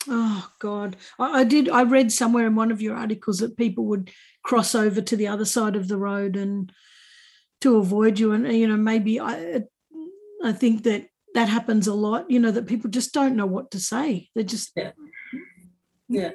[0.09, 1.69] Oh God, I, I, did.
[1.69, 4.11] I read somewhere in one of your articles that people would
[4.45, 6.71] cross over to the other side of the road and
[7.63, 9.65] to avoid you, and you know maybe I,
[10.45, 12.31] I think that that happens a lot.
[12.31, 14.31] You know that people just don't know what to say.
[14.35, 14.93] They just yeah.
[16.09, 16.31] Yeah.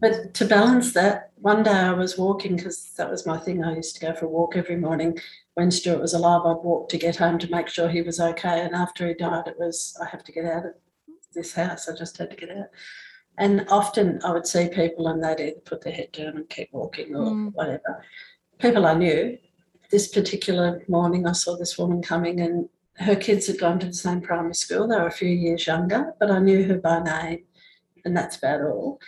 [0.00, 3.64] But to balance that, one day I was walking because that was my thing.
[3.64, 5.18] I used to go for a walk every morning.
[5.54, 8.60] When Stuart was alive, I'd walk to get home to make sure he was okay.
[8.60, 10.74] And after he died, it was, I have to get out of
[11.32, 11.88] this house.
[11.88, 12.66] I just had to get out.
[13.38, 16.68] And often I would see people and they'd either put their head down and keep
[16.72, 17.52] walking or mm.
[17.54, 18.04] whatever.
[18.58, 19.38] People I knew.
[19.90, 23.92] This particular morning, I saw this woman coming and her kids had gone to the
[23.94, 24.86] same primary school.
[24.88, 27.44] They were a few years younger, but I knew her by name
[28.04, 29.00] and that's about all.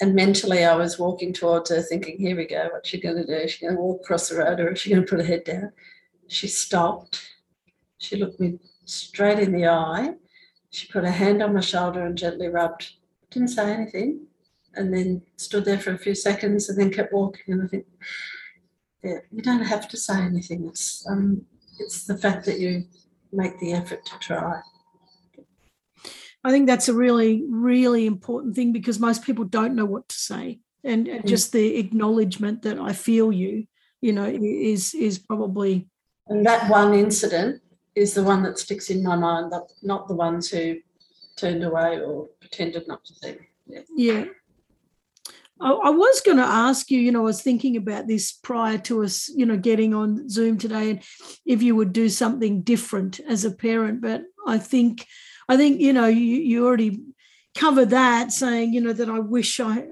[0.00, 2.68] and mentally, I was walking towards her, thinking, "Here we go.
[2.72, 3.34] What's she going to do?
[3.34, 5.26] Is she going to walk across the road, or is she going to put her
[5.26, 5.72] head down?"
[6.26, 7.22] She stopped.
[7.98, 10.14] She looked me straight in the eye.
[10.70, 12.94] She put her hand on my shoulder and gently rubbed.
[13.30, 14.26] Didn't say anything,
[14.74, 17.54] and then stood there for a few seconds, and then kept walking.
[17.54, 17.86] And I think,
[19.04, 20.66] yeah, you don't have to say anything.
[20.66, 21.46] It's um,
[21.82, 22.84] it's the fact that you
[23.32, 24.60] make the effort to try.
[26.44, 30.16] I think that's a really, really important thing because most people don't know what to
[30.16, 30.60] say.
[30.84, 31.24] And mm.
[31.24, 33.66] just the acknowledgement that I feel you,
[34.00, 35.86] you know, is is probably
[36.28, 37.60] and that one incident
[37.94, 40.76] is the one that sticks in my mind, not the ones who
[41.36, 43.80] turned away or pretended not to see Yeah.
[43.96, 44.24] yeah.
[45.62, 48.78] I, I was going to ask you, you know, I was thinking about this prior
[48.78, 51.02] to us, you know, getting on Zoom today, and
[51.46, 54.00] if you would do something different as a parent.
[54.00, 55.06] But I think,
[55.48, 57.00] I think, you know, you, you already
[57.54, 59.84] covered that, saying, you know, that I wish I,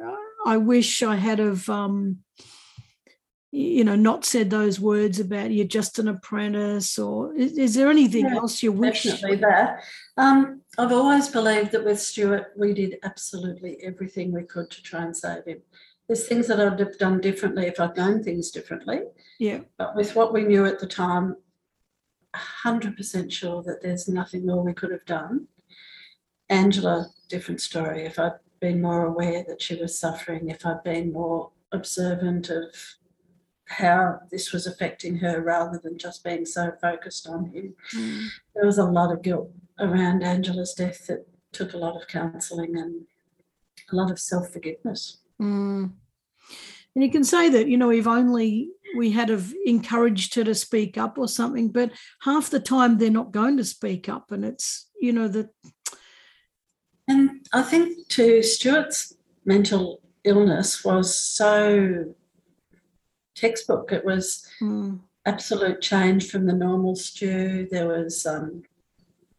[0.46, 2.18] I wish I had of, um,
[3.52, 7.90] you know, not said those words about you're just an apprentice, or is, is there
[7.90, 9.02] anything yeah, else you wish?
[9.02, 9.82] Definitely that.
[10.16, 15.02] Um, I've always believed that with Stuart, we did absolutely everything we could to try
[15.02, 15.62] and save him.
[16.06, 19.00] There's things that I'd have done differently if I'd known things differently.
[19.38, 19.60] Yeah.
[19.78, 21.36] But with what we knew at the time,
[22.64, 25.48] 100% sure that there's nothing more we could have done.
[26.48, 28.04] Angela, different story.
[28.04, 32.66] If I'd been more aware that she was suffering, if I'd been more observant of
[33.66, 37.74] how this was affecting her rather than just being so focused on him.
[37.94, 38.28] Mm.
[38.54, 42.76] There was a lot of guilt around Angela's death that took a lot of counselling
[42.76, 43.06] and
[43.90, 45.18] a lot of self forgiveness.
[45.40, 45.92] Mm.
[46.94, 50.54] And you can say that, you know, if only we had have encouraged her to
[50.54, 54.32] speak up or something, but half the time they're not going to speak up.
[54.32, 55.50] And it's, you know, that.
[57.08, 59.14] And I think to Stuart's
[59.44, 62.14] mental illness was so
[63.34, 63.92] textbook.
[63.92, 65.00] It was mm.
[65.26, 67.68] absolute change from the normal Stu.
[67.70, 68.62] There was um,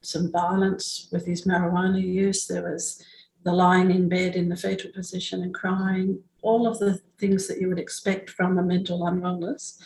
[0.01, 2.47] some violence with his marijuana use.
[2.47, 3.03] There was
[3.43, 7.59] the lying in bed in the fetal position and crying, all of the things that
[7.59, 9.79] you would expect from a mental unwellness.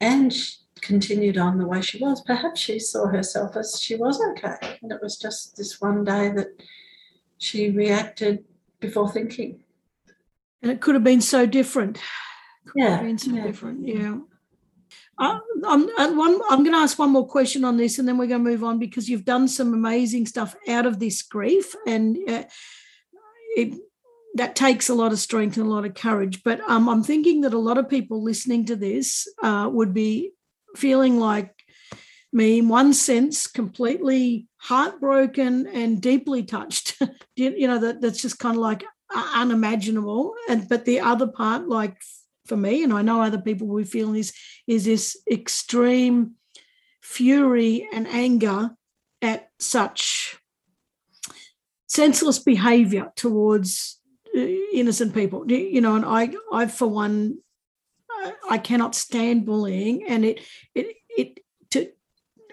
[0.00, 2.22] And she continued on the way she was.
[2.22, 4.78] Perhaps she saw herself as she was okay.
[4.82, 6.48] And it was just this one day that
[7.38, 8.44] she reacted
[8.80, 9.62] before thinking.
[10.62, 11.98] And it could have been so different.
[12.66, 12.96] Could yeah.
[12.96, 13.46] Have been so yeah.
[13.46, 13.86] different.
[13.86, 14.18] Yeah.
[15.20, 18.16] Uh, I'm, uh, one, I'm going to ask one more question on this and then
[18.16, 21.76] we're going to move on because you've done some amazing stuff out of this grief
[21.86, 22.44] and uh,
[23.54, 23.78] it,
[24.34, 26.42] that takes a lot of strength and a lot of courage.
[26.42, 30.32] But um, I'm thinking that a lot of people listening to this uh, would be
[30.74, 31.54] feeling like
[32.32, 36.96] me, in one sense, completely heartbroken and deeply touched.
[37.36, 40.34] you know, that, that's just kind of like unimaginable.
[40.48, 41.96] And but the other part, like
[42.50, 44.32] for me, and I know other people will feel this,
[44.66, 46.34] is this extreme
[47.00, 48.70] fury and anger
[49.22, 50.36] at such
[51.86, 54.00] senseless behavior towards
[54.36, 54.40] uh,
[54.72, 57.36] innocent people you know and i i for one
[58.48, 60.40] i cannot stand bullying and it
[60.74, 60.86] it
[61.18, 61.90] it to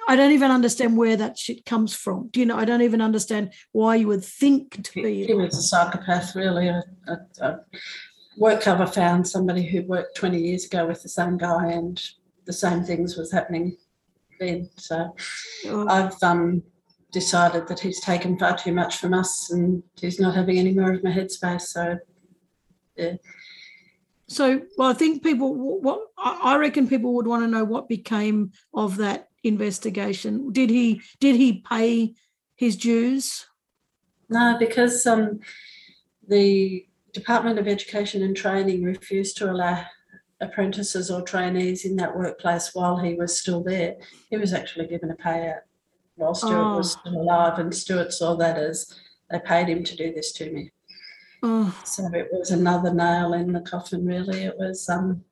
[0.09, 2.29] I don't even understand where that shit comes from.
[2.31, 2.55] Do you know?
[2.55, 5.25] I don't even understand why you would think to be.
[5.25, 6.69] He was a psychopath, really.
[6.69, 7.59] A, a, a
[8.39, 12.01] WorkCover found somebody who'd worked 20 years ago with the same guy and
[12.45, 13.77] the same things was happening
[14.39, 14.69] then.
[14.77, 15.15] So
[15.67, 15.87] oh.
[15.87, 16.63] I've um,
[17.11, 20.93] decided that he's taken far too much from us and he's not having any more
[20.93, 21.61] of my headspace.
[21.61, 21.97] So,
[22.95, 23.13] yeah.
[24.27, 28.51] So, well, I think people, what I reckon people would want to know what became
[28.73, 30.51] of that investigation.
[30.51, 32.13] Did he did he pay
[32.55, 33.45] his dues?
[34.29, 35.39] No, because um,
[36.27, 36.86] the
[37.17, 39.83] Department of Education and Training refused to allow
[40.39, 43.95] apprentices or trainees in that workplace while he was still there.
[44.29, 45.61] He was actually given a payout
[46.13, 46.77] while Stuart oh.
[46.77, 48.93] was still alive, and Stuart saw that as
[49.31, 50.71] they paid him to do this to me.
[51.41, 51.75] Oh.
[51.83, 54.43] So it was another nail in the coffin, really.
[54.43, 55.23] It was, um,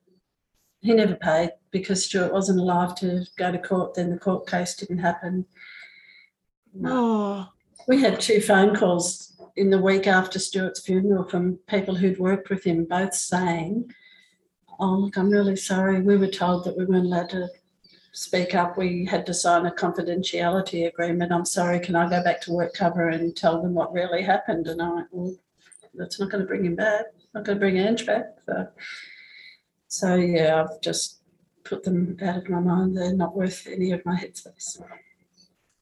[0.80, 4.74] he never paid because Stuart wasn't alive to go to court, then the court case
[4.74, 5.46] didn't happen.
[6.74, 6.90] No.
[6.90, 7.48] Oh.
[7.86, 12.50] We had two phone calls in the week after Stuart's funeral from people who'd worked
[12.50, 13.90] with him, both saying,
[14.78, 16.02] Oh, look, I'm really sorry.
[16.02, 17.48] We were told that we weren't allowed to
[18.12, 18.76] speak up.
[18.76, 21.32] We had to sign a confidentiality agreement.
[21.32, 24.66] I'm sorry, can I go back to WorkCover and tell them what really happened?
[24.66, 25.34] And I went, Well,
[25.94, 27.06] that's not going to bring him back.
[27.34, 28.26] Not going to bring Ange back.
[28.46, 28.68] So,
[29.88, 31.20] so yeah, I've just
[31.64, 32.96] put them out of my mind.
[32.96, 34.80] They're not worth any of my headspace.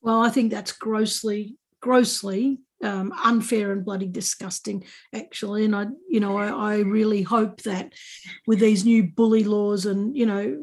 [0.03, 5.65] Well, I think that's grossly, grossly um, unfair and bloody disgusting, actually.
[5.65, 7.93] And I, you know, I, I really hope that
[8.47, 10.57] with these new bully laws and you know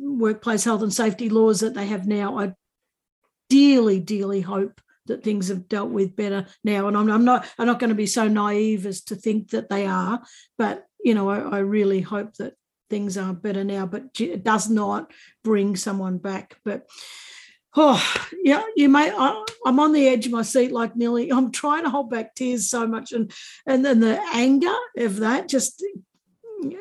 [0.00, 2.54] workplace health and safety laws that they have now, I
[3.50, 6.88] dearly, dearly hope that things have dealt with better now.
[6.88, 9.68] And I'm, I'm not I'm not going to be so naive as to think that
[9.68, 10.22] they are,
[10.58, 12.54] but you know, I, I really hope that
[12.90, 13.86] things are better now.
[13.86, 15.12] But it does not
[15.44, 16.56] bring someone back.
[16.64, 16.86] But
[17.76, 19.10] oh yeah, you may.
[19.10, 21.30] I, am on the edge of my seat, like nearly.
[21.30, 23.30] I'm trying to hold back tears so much, and
[23.66, 25.84] and then the anger of that just.
[26.62, 26.78] Yeah,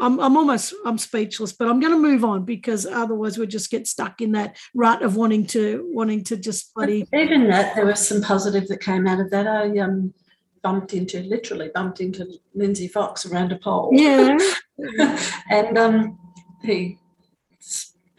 [0.00, 3.70] I'm, I'm almost I'm speechless, but I'm going to move on because otherwise we just
[3.70, 7.06] get stuck in that rut of wanting to wanting to just bloody.
[7.14, 9.46] Even that, there was some positive that came out of that.
[9.46, 10.12] I um
[10.62, 13.90] bumped into literally bumped into Lindsay Fox around a pole.
[13.92, 14.36] Yeah,
[15.50, 16.18] and um
[16.62, 16.98] he.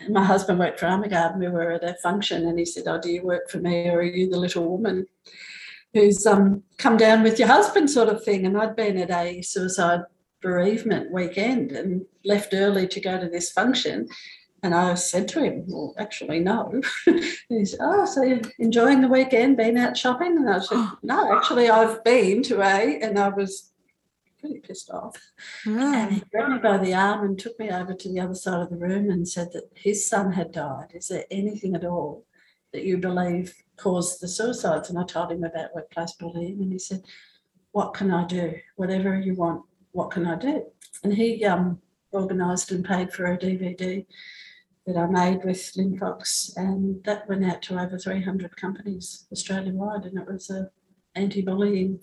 [0.10, 1.38] My husband worked for Armaguard.
[1.38, 4.00] We were at a function, and he said, "Oh, do you work for me, or
[4.00, 5.08] are you the little woman
[5.94, 9.42] who's um come down with your husband, sort of thing?" And I'd been at a
[9.42, 10.04] suicide
[10.42, 14.08] bereavement weekend and left early to go to this function.
[14.62, 16.82] And I said to him, Well, actually, no.
[17.50, 20.38] he said, Oh, so you're enjoying the weekend, been out shopping?
[20.38, 23.72] And I said, No, actually, I've been to a, and I was
[24.46, 25.18] pretty pissed off.
[25.66, 28.62] And he grabbed me by the arm and took me over to the other side
[28.62, 30.92] of the room and said that his son had died.
[30.94, 32.26] Is there anything at all
[32.74, 34.90] that you believe caused the suicides?
[34.90, 37.04] And I told him about workplace bullying, and he said,
[37.72, 38.56] What can I do?
[38.76, 40.66] Whatever you want what can I do?
[41.04, 41.80] And he um,
[42.14, 44.06] organised and paid for a DVD
[44.86, 50.04] that I made with Linfox, and that went out to over 300 companies Australia wide,
[50.04, 50.70] and it was a
[51.16, 52.02] anti-bullying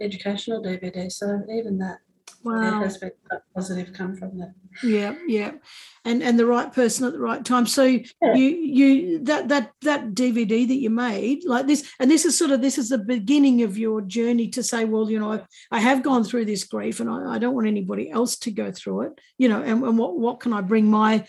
[0.00, 1.10] educational DVD.
[1.10, 1.98] So even that
[2.42, 2.60] wow.
[2.60, 4.54] there has been a positive come from that.
[4.82, 5.52] Yeah, yeah,
[6.04, 7.66] and and the right person at the right time.
[7.66, 8.34] So yeah.
[8.34, 12.50] you you that that that DVD that you made like this, and this is sort
[12.50, 15.80] of this is the beginning of your journey to say, well, you know, I, I
[15.80, 19.02] have gone through this grief, and I, I don't want anybody else to go through
[19.02, 19.20] it.
[19.36, 21.26] You know, and, and what what can I bring my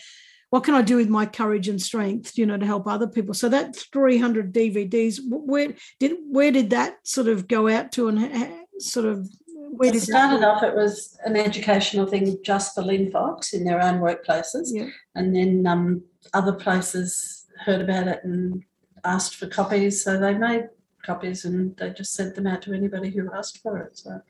[0.50, 3.34] what can I do with my courage and strength, you know, to help other people?
[3.34, 8.59] So that 300 DVDs, where did where did that sort of go out to, and
[8.80, 9.28] sort of
[9.72, 14.00] where it started off, it was an educational thing just for Linfox in their own
[14.00, 14.68] workplaces.
[14.72, 14.88] Yeah.
[15.14, 16.02] And then um,
[16.34, 18.62] other places heard about it and
[19.04, 20.02] asked for copies.
[20.02, 20.68] So they made
[21.04, 23.96] copies and they just sent them out to anybody who asked for it.
[23.98, 24.20] So,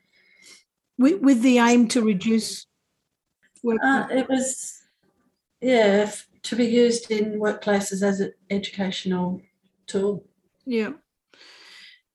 [0.99, 2.67] with, with the aim to reduce
[3.63, 3.79] work.
[3.83, 4.83] Uh, it was,
[5.61, 6.11] yeah,
[6.43, 9.41] to be used in workplaces as an educational
[9.87, 10.25] tool.
[10.65, 10.93] Yeah.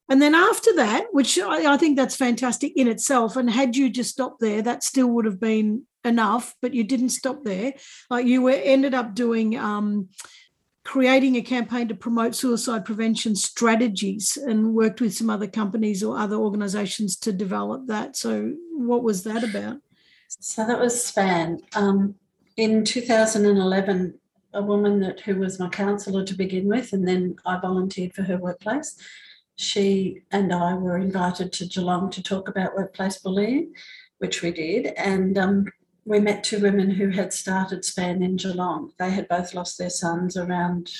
[0.09, 3.89] And then after that, which I, I, think that's fantastic in itself, and had you
[3.89, 7.73] just stopped there, that still would have been enough, but you didn't stop there.
[8.09, 10.09] Like you were ended up doing um,
[10.83, 16.17] creating a campaign to promote suicide prevention strategies and worked with some other companies or
[16.17, 18.15] other organizations to develop that.
[18.15, 19.77] So what was that about?
[20.27, 21.61] So that was SPAN.
[21.73, 22.15] Um,
[22.57, 24.19] in 2011,
[24.53, 28.21] a woman that who was my counsellor to begin with, and then I volunteered for
[28.21, 28.95] her workplace
[29.55, 33.73] she and I were invited to Geelong to talk about workplace bullying,
[34.17, 34.87] which we did.
[34.97, 35.65] And um,
[36.05, 38.91] we met two women who had started SPAN in Geelong.
[38.99, 40.91] They had both lost their sons around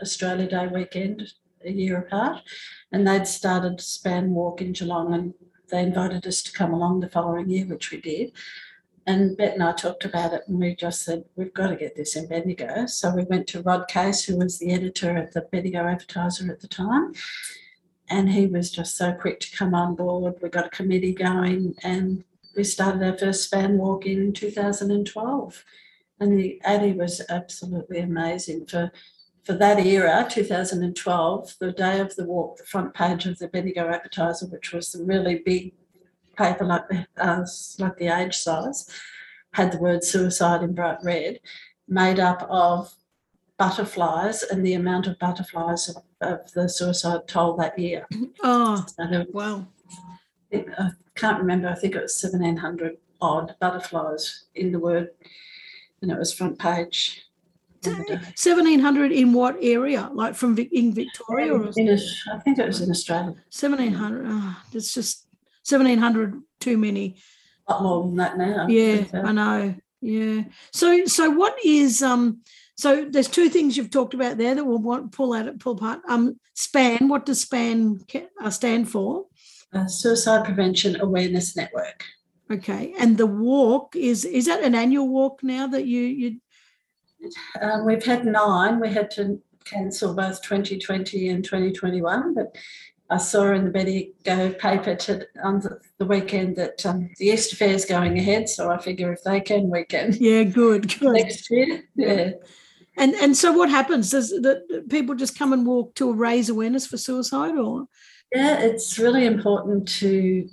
[0.00, 1.32] Australia Day weekend,
[1.64, 2.42] a year apart,
[2.90, 5.34] and they'd started SPAN Walk in Geelong and
[5.70, 8.32] they invited us to come along the following year, which we did.
[9.06, 11.96] And Bet and I talked about it and we just said, we've got to get
[11.96, 12.86] this in Bendigo.
[12.86, 16.60] So we went to Rod Case, who was the editor of the Bendigo Advertiser at
[16.60, 17.12] the time,
[18.12, 20.34] and he was just so quick to come on board.
[20.42, 25.64] We got a committee going and we started our first SPAN walk in 2012.
[26.20, 28.66] And the Addy was absolutely amazing.
[28.66, 28.92] For
[29.44, 33.88] for that era, 2012, the day of the walk, the front page of the Bendigo
[33.88, 35.72] Advertiser, which was a really big
[36.36, 37.44] paper like the, uh,
[37.80, 38.88] like the age size,
[39.54, 41.40] had the word suicide in bright red,
[41.88, 42.94] made up of
[43.62, 48.06] butterflies and the amount of butterflies of, of the suicide toll that year.
[48.42, 49.66] Oh, so wow.
[50.52, 55.10] I can't remember, I think it was 1700 odd butterflies in the word,
[56.00, 57.24] and it was front page.
[57.84, 60.10] 1700 in what area?
[60.12, 61.54] Like from in Victoria?
[61.54, 61.98] Or in,
[62.32, 63.34] I think it was in Australia.
[63.50, 64.24] 1700.
[64.28, 65.26] Oh, it's just
[65.68, 67.16] 1700 too many.
[67.68, 68.66] A lot more than that now.
[68.68, 69.74] Yeah, I know.
[70.00, 70.42] Yeah.
[70.72, 72.42] So, so what is um?
[72.82, 75.74] So there's two things you've talked about there that we'll want pull out at pull
[75.74, 76.00] apart.
[76.08, 77.08] Um, SPAN.
[77.08, 78.00] What does SPAN
[78.42, 79.26] uh, stand for?
[79.72, 82.04] Uh, Suicide Prevention Awareness Network.
[82.50, 86.40] Okay, and the walk is is that an annual walk now that you you?
[87.60, 88.80] Um, we've had nine.
[88.80, 92.56] We had to cancel both 2020 and 2021, but
[93.08, 97.54] I saw in the Bendigo paper to, on the, the weekend that um, the Easter
[97.54, 101.12] Fair is going ahead, so I figure if they can, we can Yeah, good, good.
[101.12, 101.84] next year.
[101.94, 102.32] Yeah.
[102.96, 104.10] And and so what happens?
[104.10, 107.86] Does that people just come and walk to raise awareness for suicide or
[108.32, 110.48] Yeah, it's really important to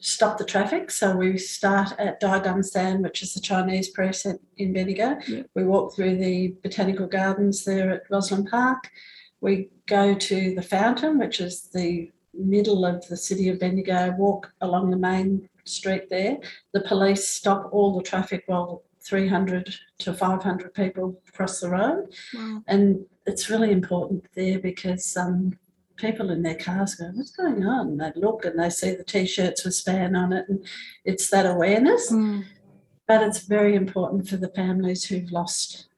[0.00, 0.90] stop the traffic.
[0.90, 5.18] So we start at Dai Gum San, which is the Chinese precinct in Bendigo.
[5.54, 8.90] We walk through the botanical gardens there at Rosalind Park.
[9.40, 14.52] We go to the fountain, which is the middle of the city of Bendigo, walk
[14.60, 16.38] along the main street there.
[16.72, 22.06] The police stop all the traffic while 300 to 500 people cross the road.
[22.34, 22.62] wow.
[22.66, 25.58] And it's really important there because um,
[25.96, 27.88] people in their cars go, What's going on?
[27.88, 30.64] And They look and they see the t shirts with span on it, and
[31.04, 32.10] it's that awareness.
[32.10, 32.44] Mm,
[33.06, 35.88] But it's very important for the families who've lost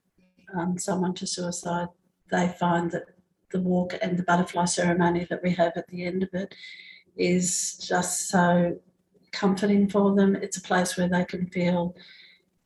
[0.55, 1.87] um, someone to suicide.
[2.29, 3.05] They find that
[3.51, 6.53] the walk and the butterfly ceremony that we have at the end of it
[7.15, 8.77] is just so
[9.31, 10.35] comforting for them.
[10.35, 11.95] It's a place where they can feel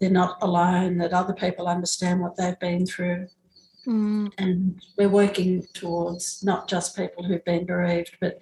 [0.02, 3.28] they're not alone, that other people understand what they've been through,
[3.88, 8.39] mm, and we're working towards not just people who've been bereaved, but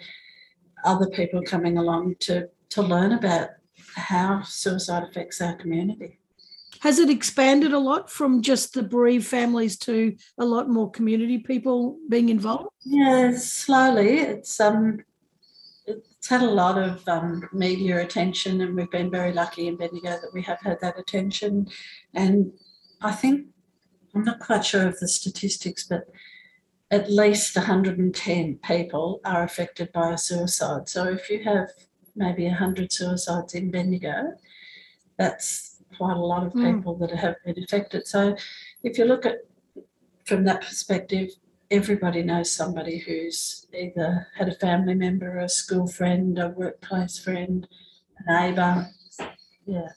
[0.86, 3.50] other people coming along to to learn about
[3.96, 6.20] how suicide affects our community.
[6.82, 11.40] Has it expanded a lot from just the bereaved families to a lot more community
[11.40, 12.70] people being involved?
[12.86, 14.20] Yeah, slowly.
[14.20, 15.00] It's um,
[16.20, 20.10] it's had a lot of um, media attention, and we've been very lucky in Bendigo
[20.10, 21.70] that we have had that attention.
[22.14, 22.52] And
[23.02, 23.48] I think
[24.14, 26.10] I'm not quite sure of the statistics, but
[26.92, 30.90] at least 110 people are affected by a suicide.
[30.90, 31.70] So if you have
[32.18, 34.34] maybe 100 suicides in Bendigo,
[35.18, 36.76] that's quite a lot of Mm.
[36.76, 38.08] people that have been affected.
[38.08, 38.36] So
[38.84, 39.38] if you look at
[40.26, 41.30] from that perspective,
[41.72, 47.68] everybody knows somebody who's either had a family member, a school friend, a workplace friend,
[48.28, 48.88] a neighbour.
[49.66, 49.90] Yeah.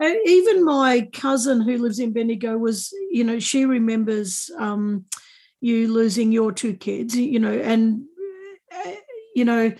[0.00, 5.04] Uh, Even my cousin who lives in Bendigo was, you know, she remembers um,
[5.60, 8.04] you losing your two kids, you know, and,
[8.74, 8.92] uh,
[9.34, 9.72] you know,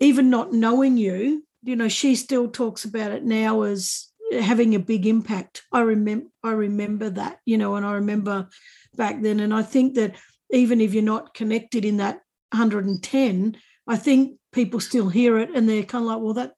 [0.00, 4.80] even not knowing you, you know, she still talks about it now as having a
[4.80, 5.62] big impact.
[5.72, 8.48] I remember, I remember that, you know, and I remember
[8.96, 10.16] back then, and I think that
[10.50, 12.20] even if you're not connected in that
[12.52, 16.52] 110, I think people still hear it and they're kind of like, well, that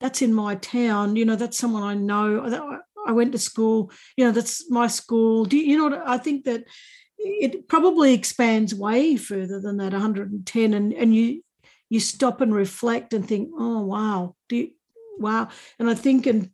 [0.00, 1.16] that's in my town.
[1.16, 2.80] You know, that's someone I know.
[3.06, 3.90] I went to school.
[4.16, 5.44] You know, that's my school.
[5.44, 6.02] Do you, you know?
[6.04, 6.64] I think that
[7.18, 11.42] it probably expands way further than that 110, and and you
[11.88, 14.70] you stop and reflect and think, oh wow, do you,
[15.18, 16.50] wow, and I think and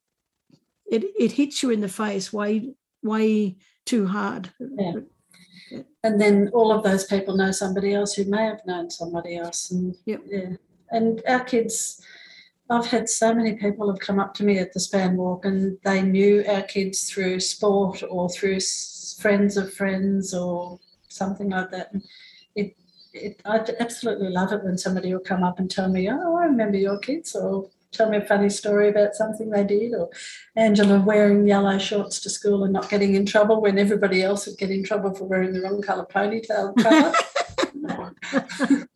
[0.91, 3.57] it it hits you in the face way way
[3.87, 4.51] too hard.
[4.61, 4.93] Yeah.
[6.05, 9.70] And then all of those people know somebody else who may have known somebody else.
[9.70, 10.20] And Yep.
[10.27, 10.49] yeah.
[10.91, 12.03] And our kids,
[12.68, 15.79] I've had so many people have come up to me at the span walk and
[15.85, 18.61] they knew our kids through sport or through
[19.20, 21.93] friends of friends or something like that.
[21.93, 22.03] And
[22.55, 22.77] it,
[23.12, 26.45] it, I absolutely love it when somebody will come up and tell me, oh, I
[26.45, 30.11] remember your kids, or tell me a funny story about something they did, or
[30.57, 34.59] Angela wearing yellow shorts to school and not getting in trouble when everybody else would
[34.59, 37.12] get in trouble for wearing the wrong colour ponytail colour.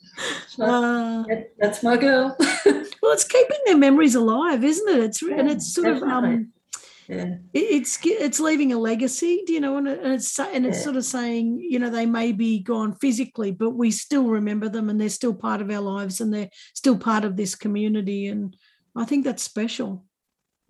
[0.49, 2.35] So, Uh, that- that's my girl.
[2.41, 4.99] well, it's keeping their memories alive, isn't it?
[5.05, 6.53] It's and it's sort of um,
[7.07, 7.35] yeah.
[7.53, 9.77] it's it's leaving a legacy, do you know?
[9.77, 10.85] And, it's and it's Yeah.
[10.85, 14.89] sort of saying, you know, they may be gone physically, but we still remember them,
[14.89, 18.29] and they're still part of our lives, and they're still part of this community.
[18.29, 18.57] And
[18.97, 20.05] I think that's special.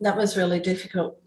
[0.00, 1.20] That was really difficult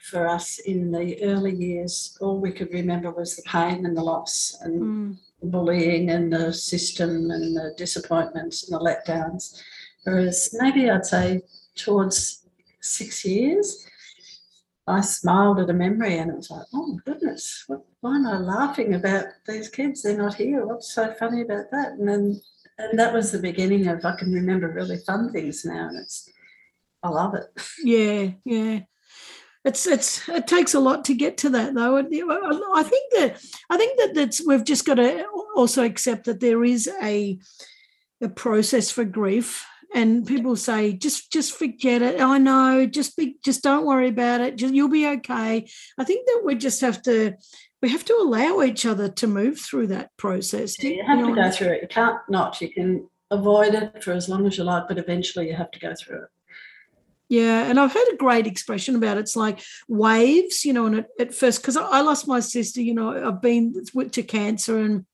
[0.00, 2.16] for us in the early years.
[2.20, 6.32] All we could remember was the pain and the loss and Mm, the bullying and
[6.32, 9.62] the system and the disappointments and the letdowns.
[10.04, 11.42] Whereas maybe I'd say
[11.76, 12.44] towards
[12.80, 13.86] six years,
[14.86, 18.26] I smiled at a memory and it was like, oh my goodness, what, why am
[18.26, 20.02] I laughing about these kids?
[20.02, 20.66] They're not here.
[20.66, 21.92] What's so funny about that?
[21.92, 22.40] And then
[22.78, 26.30] and that was the beginning of I can remember really fun things now and it's
[27.02, 27.46] I love it.
[27.82, 28.80] yeah, yeah.
[29.64, 31.96] It's it's it takes a lot to get to that though.
[31.96, 35.26] And, I think that I think that that's we've just got to
[35.56, 37.38] also accept that there is a
[38.20, 43.36] a process for grief and people say just just forget it i know just be
[43.42, 47.00] just don't worry about it just, you'll be okay i think that we just have
[47.00, 47.32] to
[47.80, 51.34] we have to allow each other to move through that process Do You have to
[51.34, 51.82] go through it.
[51.82, 52.60] You can't not.
[52.60, 55.78] You can avoid it for as long as you like, but eventually you have to
[55.78, 56.28] go through it.
[57.28, 59.20] Yeah and i've heard a great expression about it.
[59.20, 62.80] it's like waves you know and at, at first because I, I lost my sister
[62.80, 63.74] you know i've been
[64.12, 65.04] to cancer and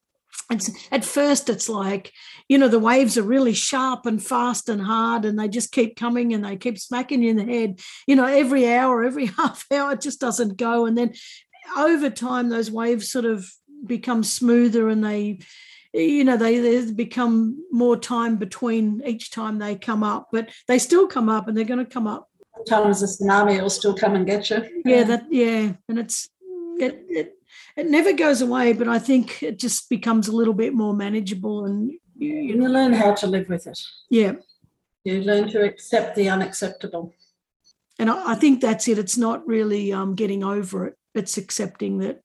[0.50, 2.12] it's at first it's like
[2.48, 5.96] you know the waves are really sharp and fast and hard and they just keep
[5.96, 9.64] coming and they keep smacking you in the head you know every hour every half
[9.72, 11.12] hour it just doesn't go and then
[11.76, 13.48] over time those waves sort of
[13.86, 15.38] become smoother and they
[15.94, 20.78] you know they, they become more time between each time they come up but they
[20.78, 22.28] still come up and they're going to come up
[22.66, 24.82] Sometimes the tsunami will still come and get you.
[24.84, 26.28] yeah that yeah and it's
[26.78, 27.32] it, it
[27.76, 31.64] it never goes away but i think it just becomes a little bit more manageable
[31.66, 33.78] and you, you You learn how to live with it.
[34.10, 34.32] yeah
[35.04, 37.12] You learn to accept the unacceptable.
[38.00, 41.98] and I, I think that's it it's not really um getting over it it's accepting
[41.98, 42.22] that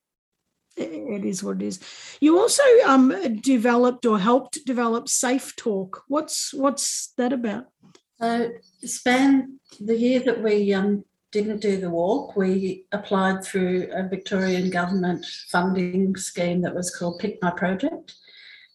[0.79, 1.79] it is what it is
[2.19, 7.65] you also um developed or helped develop safe talk what's what's that about
[8.19, 8.51] So
[8.83, 14.69] span the year that we um, didn't do the walk, we applied through a Victorian
[14.69, 18.15] government funding scheme that was called Pick My Project.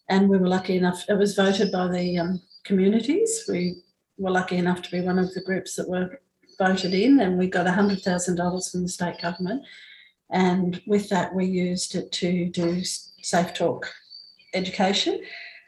[0.09, 3.45] And we were lucky enough, it was voted by the um, communities.
[3.49, 3.83] We
[4.17, 6.21] were lucky enough to be one of the groups that were
[6.59, 9.63] voted in and we got $100,000 from the state government.
[10.35, 13.89] And with that, we used it to do Safe Talk
[14.53, 15.23] education.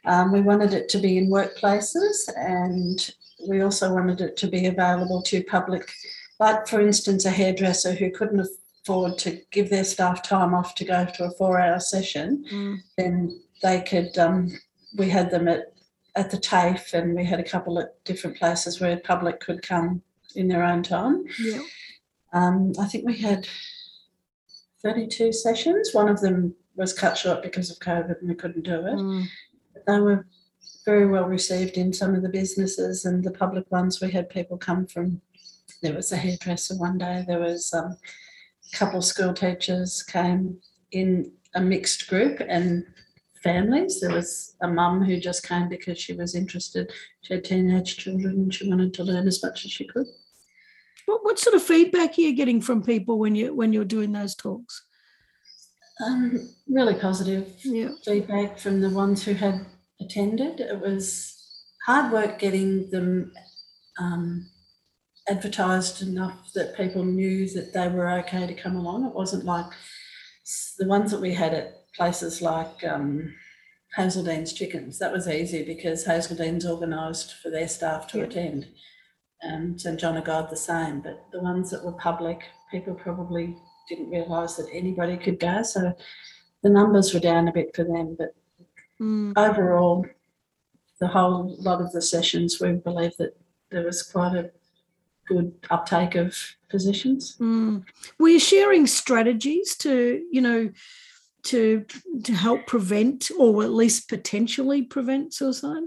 [0.05, 3.15] Um, we wanted it to be in workplaces and
[3.49, 5.93] we also wanted it to be available to public,
[6.41, 8.47] like for instance, a hairdresser who couldn't
[8.83, 12.45] afford to give their staff time off to go to a four-hour session,
[12.97, 14.17] then they could.
[14.19, 14.51] Um,
[14.97, 15.73] we had them at
[16.17, 20.03] at the TAFE, and we had a couple of different places where public could come
[20.35, 21.25] in their own time.
[21.41, 21.61] yeah
[22.33, 23.47] Um, I think we had
[24.83, 25.91] 32 sessions.
[25.93, 29.25] One of them was cut short because of COVID and we couldn't do it Mm.
[29.87, 30.27] they were
[30.85, 34.01] very well received in some of the businesses and the public ones.
[34.01, 35.21] We had people come from,
[35.83, 37.97] there was a hairdresser one day, there was um,
[38.73, 40.59] a couple of school teachers came
[40.93, 42.85] in a mixed group and
[43.43, 44.01] families.
[44.01, 46.93] There was a mum who just came because she was interested.
[47.23, 50.07] She had teenage children and she wanted to learn as much as she could.
[51.07, 54.13] What, what sort of feedback are you getting from people when you when you're doing
[54.13, 54.85] those talks
[56.05, 57.45] Um, really positive.
[57.65, 59.67] yeah feedback from the ones who had
[60.01, 60.61] attended.
[60.61, 61.33] It was
[61.87, 63.33] hard work getting them
[63.99, 64.47] um,
[65.29, 69.07] advertised enough that people knew that they were okay to come along.
[69.07, 69.67] It wasn't like
[70.79, 73.35] the ones that we had at places like um,
[73.97, 74.99] Hazeldene's Chickens.
[74.99, 78.25] That was easy because Hazeldene's organised for their staff to Yeah.
[78.25, 78.67] attend.
[79.43, 83.57] And St John of God the same, but the ones that were public, people probably
[83.89, 85.63] didn't realise that anybody could go.
[85.63, 85.93] So
[86.63, 88.35] the numbers were down a bit for them, but
[89.01, 89.37] Mm.
[89.37, 90.07] overall,
[91.01, 93.37] the whole lot of the sessions, we believe that
[93.71, 94.51] there was quite a
[95.29, 96.35] good uptake of
[96.71, 97.37] positions.
[97.39, 97.85] Mm.
[98.19, 100.71] Were you sharing strategies to, you know,
[101.45, 101.85] to
[102.25, 105.85] to help prevent or at least potentially prevent suicide?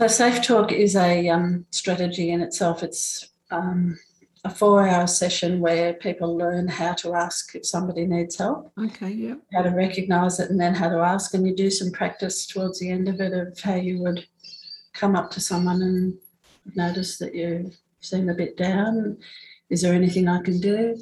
[0.00, 2.84] So Safe Talk is a um, strategy in itself.
[2.84, 3.98] It's um,
[4.44, 9.34] a four-hour session where people learn how to ask if somebody needs help, Okay, yeah.
[9.52, 11.34] how to recognise it, and then how to ask.
[11.34, 14.24] And you do some practice towards the end of it of how you would
[14.92, 16.16] come up to someone and
[16.76, 19.18] notice that you seem a bit down.
[19.68, 20.96] Is there anything I can do?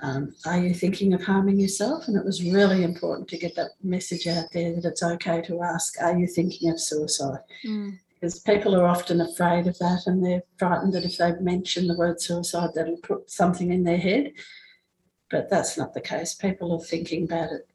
[0.00, 2.06] Um, are you thinking of harming yourself?
[2.06, 5.64] And it was really important to get that message out there that it's okay to
[5.64, 7.40] ask, are you thinking of suicide?
[7.66, 7.98] Mm.
[8.20, 11.96] Because people are often afraid of that and they're frightened that if they mention the
[11.96, 14.32] word suicide, that'll put something in their head.
[15.30, 16.34] But that's not the case.
[16.34, 17.68] People are thinking about it.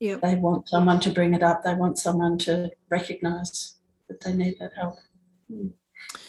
[0.00, 0.16] Yeah.
[0.16, 3.76] They want someone to bring it up, they want someone to recognise
[4.08, 4.96] that they need that help.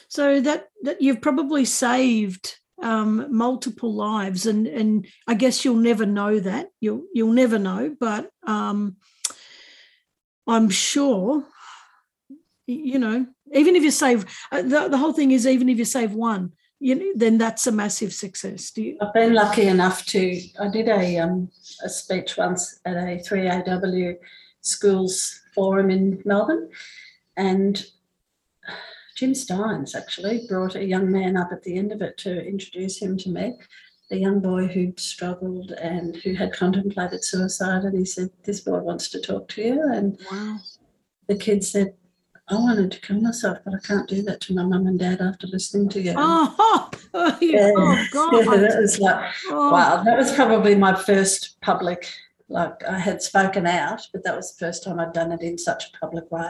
[0.07, 6.05] So that that you've probably saved um, multiple lives, and and I guess you'll never
[6.05, 6.69] know that.
[6.79, 8.95] You'll you'll never know, but um,
[10.47, 11.43] I'm sure.
[12.73, 15.85] You know, even if you save uh, the, the whole thing is, even if you
[15.85, 18.71] save one, you know, then that's a massive success.
[18.71, 18.97] Do you?
[19.01, 21.49] I've been lucky enough to, I did a, um,
[21.83, 24.15] a speech once at a 3AW
[24.61, 26.69] schools forum in Melbourne
[27.35, 27.85] and
[29.15, 33.01] Jim Stynes actually brought a young man up at the end of it to introduce
[33.01, 33.55] him to me,
[34.09, 37.83] the young boy who'd struggled and who had contemplated suicide.
[37.83, 39.91] And he said, This boy wants to talk to you.
[39.91, 40.59] And Wow.
[41.27, 41.95] the kid said,
[42.51, 45.21] I wanted to kill myself, but I can't do that to my mum and dad
[45.21, 46.55] after listening to oh,
[47.13, 47.59] oh, you.
[47.59, 47.73] Oh, oh, Yeah.
[47.75, 52.07] oh Yeah, that was like, Oh, Wow, that was probably my first public,
[52.47, 55.57] like I had spoken out, but that was the first time I'd done it in
[55.57, 56.49] such a public way.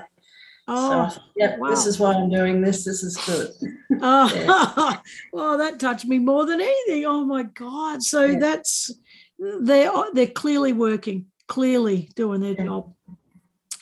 [0.69, 1.69] So oh, thought, yep, wow.
[1.69, 2.85] this is why I'm doing this.
[2.85, 3.49] This is good.
[4.03, 5.01] oh.
[5.33, 7.05] well, that touched me more than anything.
[7.05, 8.03] Oh my God.
[8.03, 8.37] So Yeah.
[8.39, 8.91] that's
[9.39, 12.65] they're they're clearly working, clearly doing their Yeah.
[12.65, 12.93] job.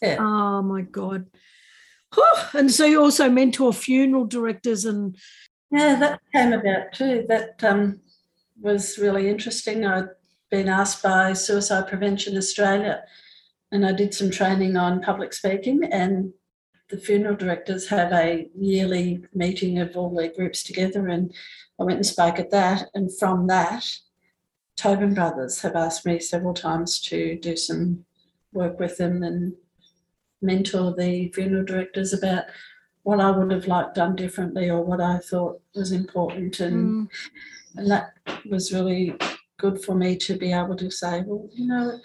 [0.01, 0.15] Yeah.
[0.21, 1.25] Oh my God.
[2.53, 5.15] And so you also mentor funeral directors and
[5.71, 7.25] Yeah, that came about too.
[7.27, 7.99] That um,
[8.59, 9.85] was really interesting.
[9.85, 10.09] I'd
[10.49, 13.03] been asked by Suicide Prevention Australia
[13.71, 16.33] and I did some training on public speaking and
[16.89, 21.33] the funeral directors have a yearly meeting of all their groups together and
[21.79, 23.85] I went and spoke at that and from that
[24.77, 28.05] Tobin Brothers have asked me several times to do some
[28.53, 29.53] work with them and
[30.41, 32.45] mentor the funeral directors about
[33.03, 37.09] what I would have liked done differently or what I thought was important and Mm,
[37.77, 38.13] and that
[38.49, 39.15] was really
[39.57, 41.99] good for me to be able to say, well, you know,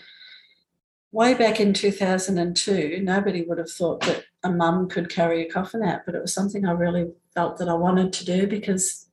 [1.13, 5.83] way back in 2002, nobody would have thought that a mum could carry a coffin
[5.83, 9.09] out, but it was something I really felt that I wanted to do because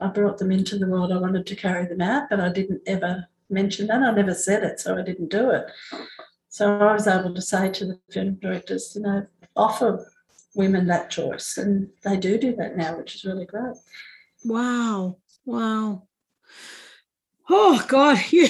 [0.00, 1.12] I brought them into the world.
[1.12, 4.02] I wanted to carry them out, but I didn't ever mention that.
[4.02, 5.66] I never said it, so I didn't do it.
[6.48, 10.10] So I was able to say to the film directors, you know, offer
[10.54, 13.76] women that choice, and they do do that now, which is really great.
[14.44, 15.16] wow.
[15.44, 16.08] Wow.
[17.48, 18.48] Oh God, you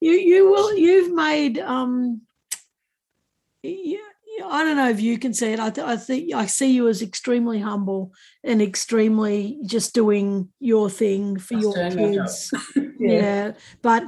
[0.00, 2.22] you you will you've made um
[3.62, 3.98] yeah,
[4.38, 5.58] yeah, I don't know if you can see it.
[5.60, 8.12] I, th- I think I see you as extremely humble
[8.44, 12.26] and extremely just doing your thing for your doing my job.
[12.26, 12.54] kids.
[13.00, 13.52] yeah.
[13.82, 14.04] But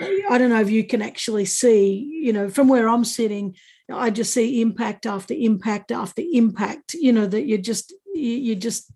[0.00, 3.56] I don't know if you can actually see, you know, from where I'm sitting,
[3.92, 8.56] I just see impact after impact after impact, you know, that you're just, you, you
[8.56, 8.90] just,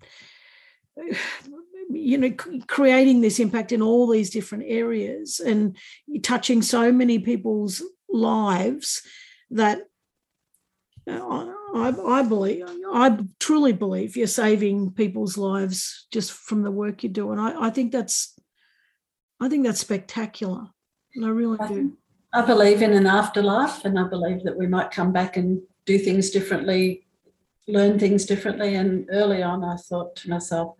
[1.90, 2.30] you know,
[2.66, 5.76] creating this impact in all these different areas and
[6.22, 9.02] touching so many people's lives
[9.50, 9.82] that
[11.08, 17.02] uh, I, I believe, I truly believe you're saving people's lives just from the work
[17.02, 17.32] you do.
[17.32, 18.38] And I, I think that's,
[19.40, 20.68] I think that's spectacular.
[21.22, 21.92] I really do.
[22.32, 25.98] I believe in an afterlife, and I believe that we might come back and do
[25.98, 27.06] things differently,
[27.68, 28.74] learn things differently.
[28.74, 30.76] And early on, I thought to myself,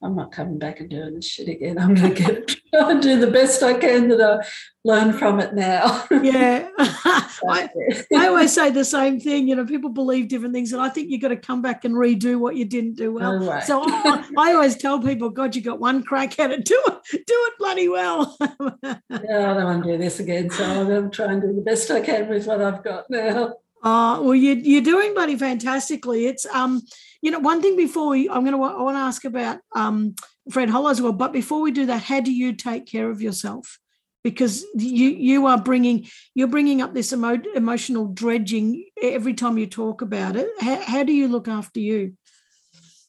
[0.00, 1.76] I'm not coming back and doing this shit again.
[1.76, 4.46] I'm going to get try and do the best I can that I
[4.84, 6.06] learn from it now.
[6.10, 6.68] Yeah.
[6.78, 7.68] I,
[8.14, 9.48] I always say the same thing.
[9.48, 11.94] You know, people believe different things, and I think you've got to come back and
[11.94, 13.40] redo what you didn't do well.
[13.40, 13.60] No.
[13.60, 16.64] So I, I always tell people, God, you got one crack at it.
[16.64, 18.36] Do it, do it bloody well.
[18.40, 20.50] Yeah, I don't want to do this again.
[20.50, 23.10] So I'm going to try and do the best I can with what I've got
[23.10, 23.54] now.
[23.82, 26.26] Uh, well, you, you're doing bloody fantastically.
[26.26, 26.82] It's um,
[27.22, 30.14] you know, one thing before we, I'm to, I want to ask about um,
[30.50, 31.12] Fred Hollow as well.
[31.12, 33.78] But before we do that, how do you take care of yourself?
[34.24, 39.66] Because you you are bringing you're bringing up this emo- emotional dredging every time you
[39.66, 40.48] talk about it.
[40.60, 42.16] How, how do you look after you?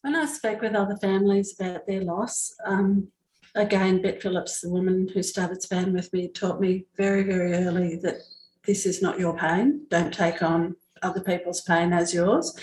[0.02, 3.10] When I spoke with other families about their loss, um,
[3.56, 7.98] again, Bet Phillips, the woman who started Span with me, taught me very, very early
[7.98, 8.22] that
[8.70, 9.88] this is not your pain.
[9.90, 12.56] Don't take on other people's pain as yours.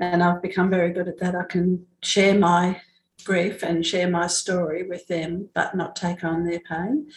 [0.00, 1.34] And I've become very good at that.
[1.34, 2.80] I can share my
[3.24, 7.08] grief and share my story with them, but not take on their pain.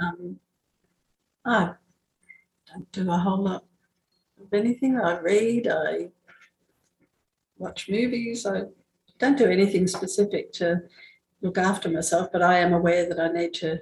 [0.00, 0.38] Um,
[1.44, 1.72] I
[2.72, 3.64] don't do a whole lot
[4.40, 4.96] of anything.
[4.96, 6.10] I read, I
[7.58, 8.66] watch movies, I
[9.18, 10.82] don't do anything specific to
[11.42, 13.80] look after myself, but I am aware that I need to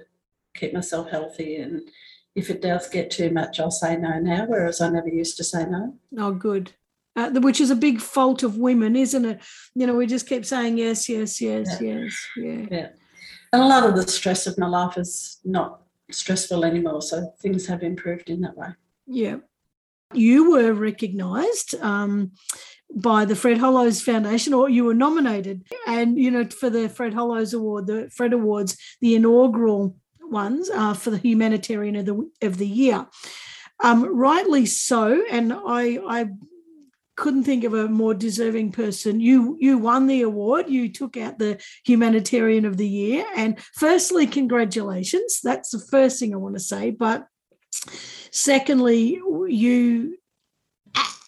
[0.55, 1.57] keep myself healthy.
[1.57, 1.87] And
[2.35, 5.43] if it does get too much, I'll say no now, whereas I never used to
[5.43, 5.97] say no.
[6.17, 6.73] Oh, good.
[7.15, 9.39] Uh, which is a big fault of women, isn't it?
[9.75, 12.65] You know, we just keep saying yes, yes, yes, yes, yeah.
[12.71, 12.87] Yeah.
[13.51, 17.03] And a lot of the stress of my life is not stressful anymore.
[17.03, 18.69] So things have improved in that way.
[19.05, 19.37] Yeah.
[20.11, 22.31] You were recognised um,
[22.95, 27.13] by the Fred Hollows Foundation, or you were nominated, and you know for the Fred
[27.13, 29.95] Hollows Award, the Fred Awards, the inaugural
[30.29, 33.07] ones uh, for the Humanitarian of the of the Year.
[33.83, 36.29] Um, rightly so, and I, I
[37.15, 39.19] couldn't think of a more deserving person.
[39.19, 40.69] You you won the award.
[40.69, 45.39] You took out the Humanitarian of the Year, and firstly, congratulations.
[45.43, 47.27] That's the first thing I want to say, but
[48.31, 50.17] secondly, you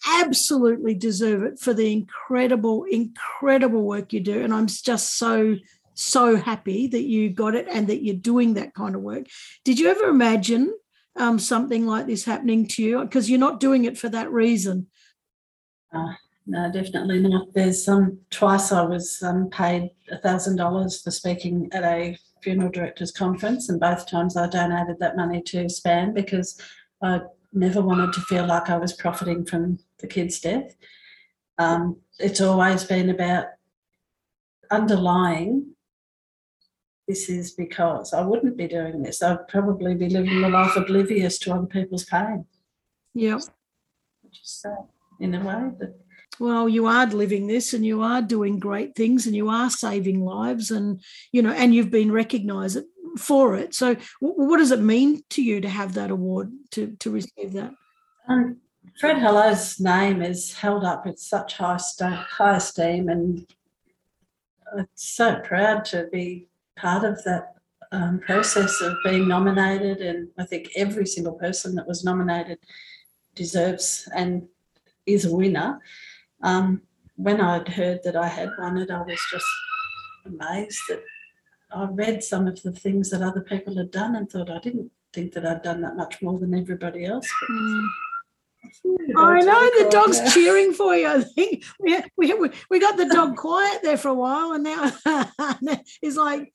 [0.08, 4.42] absolutely deserve it for the incredible, incredible work you do.
[4.42, 5.56] And I'm just so,
[5.96, 9.26] so happy that you got it and that you're doing that kind of work.
[9.64, 10.72] Did you ever imagine
[11.16, 13.02] um, something like this happening to you?
[13.02, 14.86] Because you're not doing it for that reason.
[16.46, 17.52] No, definitely not.
[17.54, 19.90] There's um twice I was um paid
[20.22, 25.16] thousand dollars for speaking at a funeral directors conference, and both times I donated that
[25.16, 26.60] money to Span because
[27.02, 27.22] I
[27.52, 30.76] never wanted to feel like I was profiting from the kid's death.
[31.58, 33.46] Um, it's always been about
[34.70, 35.74] underlying.
[37.08, 39.22] This is because I wouldn't be doing this.
[39.22, 42.46] I'd probably be living a life oblivious to other people's pain.
[43.14, 43.38] Yeah.
[44.30, 44.86] just sad
[45.20, 45.70] in a way.
[45.78, 45.98] But
[46.38, 50.24] well you are living this and you are doing great things and you are saving
[50.24, 51.02] lives and
[51.32, 52.78] you know and you've been recognized
[53.18, 57.10] for it so what does it mean to you to have that award to to
[57.10, 57.72] receive that
[58.28, 58.58] um,
[58.98, 63.46] fred Hollows' name is held up with such high, st- high esteem and
[64.76, 67.54] i'm so proud to be part of that
[67.92, 72.58] um, process of being nominated and i think every single person that was nominated
[73.34, 74.48] deserves and
[75.06, 75.80] is a winner
[76.42, 76.82] um,
[77.16, 79.46] when I'd heard that I had won it, I was just
[80.24, 81.02] amazed that
[81.72, 84.92] I read some of the things that other people had done and thought I didn't
[85.12, 87.28] think that I'd done that much more than everybody else.
[87.50, 87.88] Mm.
[89.16, 90.30] I oh, know the dog's now.
[90.30, 91.06] cheering for you.
[91.08, 94.92] I think we, we, we got the dog quiet there for a while, and now
[96.00, 96.52] he's like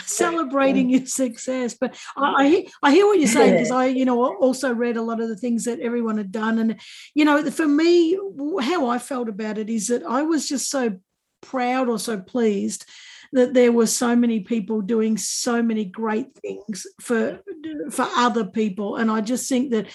[0.00, 1.76] celebrating your success.
[1.80, 5.20] But I, I hear what you're saying because I, you know, also read a lot
[5.20, 6.80] of the things that everyone had done, and
[7.14, 8.18] you know, for me,
[8.60, 10.98] how I felt about it is that I was just so
[11.42, 12.86] proud or so pleased
[13.32, 17.40] that there were so many people doing so many great things for
[17.90, 19.86] for other people and i just think that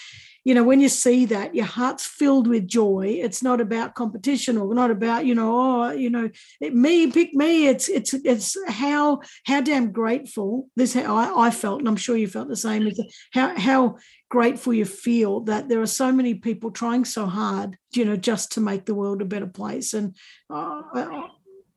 [0.44, 3.20] you know, when you see that, your heart's filled with joy.
[3.22, 6.30] It's not about competition or not about, you know, oh, you know,
[6.60, 7.68] it, me pick me.
[7.68, 12.18] It's it's it's how how damn grateful this how I, I felt, and I'm sure
[12.18, 12.88] you felt the same.
[12.88, 13.00] Is
[13.34, 13.98] how how
[14.30, 18.54] grateful you feel that there are so many people trying so hard, you know, just
[18.54, 19.94] to make the world a better place.
[19.94, 20.16] And
[20.50, 20.82] uh,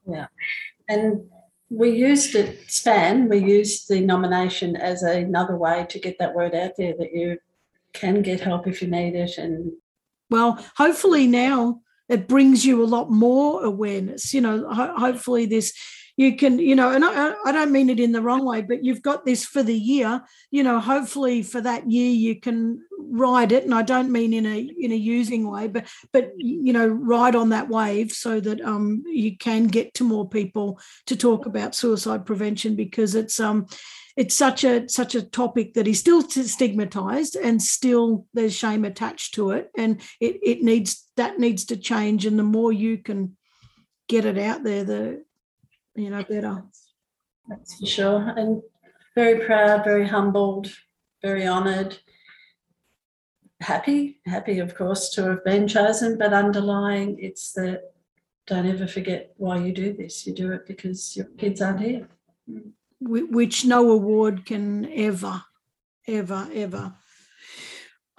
[0.07, 0.27] yeah,
[0.89, 1.25] and
[1.69, 6.55] we used it span we used the nomination as another way to get that word
[6.55, 7.37] out there that you
[7.95, 9.39] can get help if you need it.
[9.39, 9.73] And
[10.31, 14.35] well, hopefully now it brings you a lot more awareness.
[14.35, 15.73] You know, ho- hopefully this
[16.17, 18.85] you can you know and I, I don't mean it in the wrong way but
[18.85, 23.53] you've got this for the year you know hopefully for that year you can ride
[23.53, 26.87] it and i don't mean in a in a using way but but you know
[26.87, 31.47] ride on that wave so that um you can get to more people to talk
[31.47, 33.67] about suicide prevention because it's um
[34.17, 39.35] it's such a such a topic that is still stigmatized and still there's shame attached
[39.35, 39.71] to it.
[39.77, 42.25] And it, it needs that needs to change.
[42.25, 43.37] And the more you can
[44.09, 45.25] get it out there the
[45.97, 46.63] you know better.
[47.49, 48.33] That's for sure.
[48.37, 48.63] And
[49.15, 50.73] very proud very humbled
[51.23, 51.97] very honored
[53.61, 57.81] happy happy of course to have been chosen but underlying it's that
[58.47, 60.27] don't ever forget why you do this.
[60.27, 62.09] You do it because your kids aren't here
[62.49, 62.71] mm.
[63.07, 65.43] Which no award can ever,
[66.07, 66.95] ever, ever.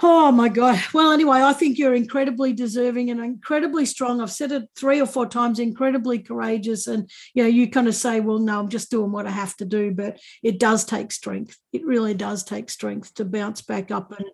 [0.01, 0.77] Oh my God.
[0.93, 4.19] Well, anyway, I think you're incredibly deserving and incredibly strong.
[4.19, 6.87] I've said it three or four times, incredibly courageous.
[6.87, 9.55] And, you know, you kind of say, well, no, I'm just doing what I have
[9.57, 9.91] to do.
[9.91, 11.57] But it does take strength.
[11.71, 14.13] It really does take strength to bounce back up.
[14.17, 14.27] And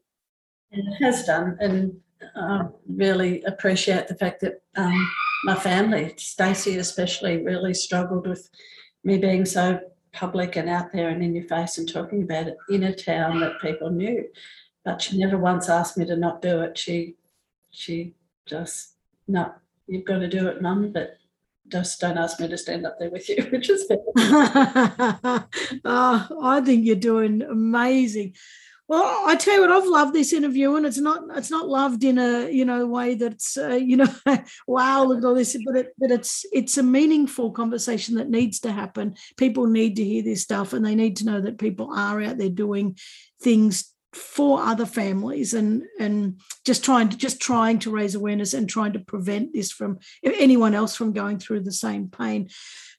[0.72, 1.58] it has done.
[1.60, 2.00] And
[2.36, 5.12] I really appreciate the fact that um,
[5.44, 8.50] my family, Stacey especially, really struggled with
[9.04, 9.80] me being so
[10.14, 13.40] public and out there and in your face and talking about it in a town
[13.40, 14.28] that people knew.
[14.84, 16.78] But she never once asked me to not do it.
[16.78, 17.16] She
[17.70, 18.14] she
[18.46, 18.96] just
[19.28, 19.54] no,
[19.88, 21.18] you've got to do it, mum, but
[21.68, 23.98] just don't ask me to stand up there with you, which is fair.
[25.86, 28.36] oh, I think you're doing amazing.
[28.92, 32.04] Well, I tell you what, I've loved this interview, and it's not it's not loved
[32.04, 34.14] in a you know way that's uh, you know
[34.68, 38.60] wow look at all this, but it, but it's it's a meaningful conversation that needs
[38.60, 39.16] to happen.
[39.38, 42.38] People need to hear this stuff, and they need to know that people are out
[42.38, 42.98] there doing
[43.42, 48.68] things for other families and and just trying to just trying to raise awareness and
[48.68, 52.50] trying to prevent this from anyone else from going through the same pain.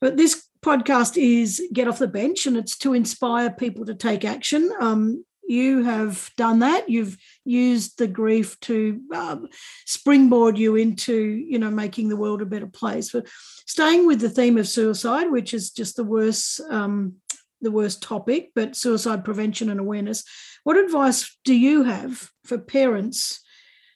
[0.00, 4.24] But this podcast is get off the bench and it's to inspire people to take
[4.24, 6.88] action um, you have done that.
[6.88, 9.48] You've used the grief to um,
[9.86, 13.12] springboard you into you know making the world a better place.
[13.12, 13.26] But
[13.66, 17.16] staying with the theme of suicide which is just the worst um,
[17.60, 20.24] the worst topic but suicide prevention and awareness
[20.64, 23.40] what advice do you have for parents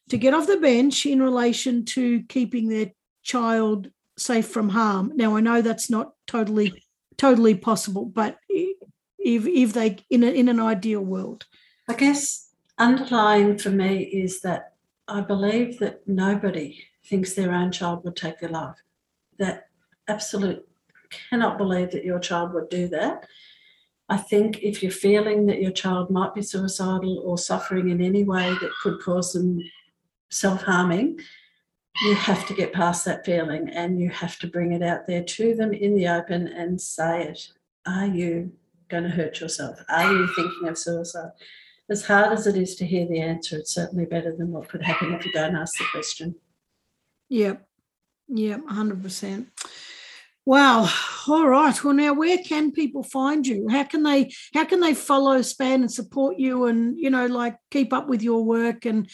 [0.09, 2.93] to get off the bench in relation to keeping their
[3.23, 5.13] child safe from harm?
[5.15, 6.83] Now i know that's not totally
[7.19, 8.37] totally possible but
[9.27, 11.47] if if they in a, in an ideal world?
[11.89, 14.75] I guess underlying for me is that
[15.09, 18.77] I believe that nobody thinks their own child would take their life.
[19.39, 19.69] That
[20.09, 20.67] absolute
[21.31, 23.27] cannot believe that your child would do that.
[24.09, 28.23] I think if you're feeling that your child might be suicidal or suffering in any
[28.23, 29.61] way that could cause them
[30.31, 31.19] self harming,
[32.03, 35.25] you have to get past that feeling and you have to bring it out there
[35.25, 37.49] to them in the open and say it.
[37.87, 38.53] Are you
[38.89, 39.79] going to hurt yourself?
[39.89, 41.31] Are you thinking of suicide?
[41.89, 44.83] as hard as it is to hear the answer, it's certainly better than what could
[44.83, 46.35] happen if you don't ask the question.
[47.29, 47.65] Yep.
[48.29, 48.61] Yep.
[48.69, 49.47] 100%.
[50.45, 50.89] Wow.
[51.29, 51.85] All right.
[51.85, 53.69] Well, now where can people find you?
[53.69, 57.57] How can they how can they follow Span and support you and you know like
[57.73, 59.11] keep up with your work and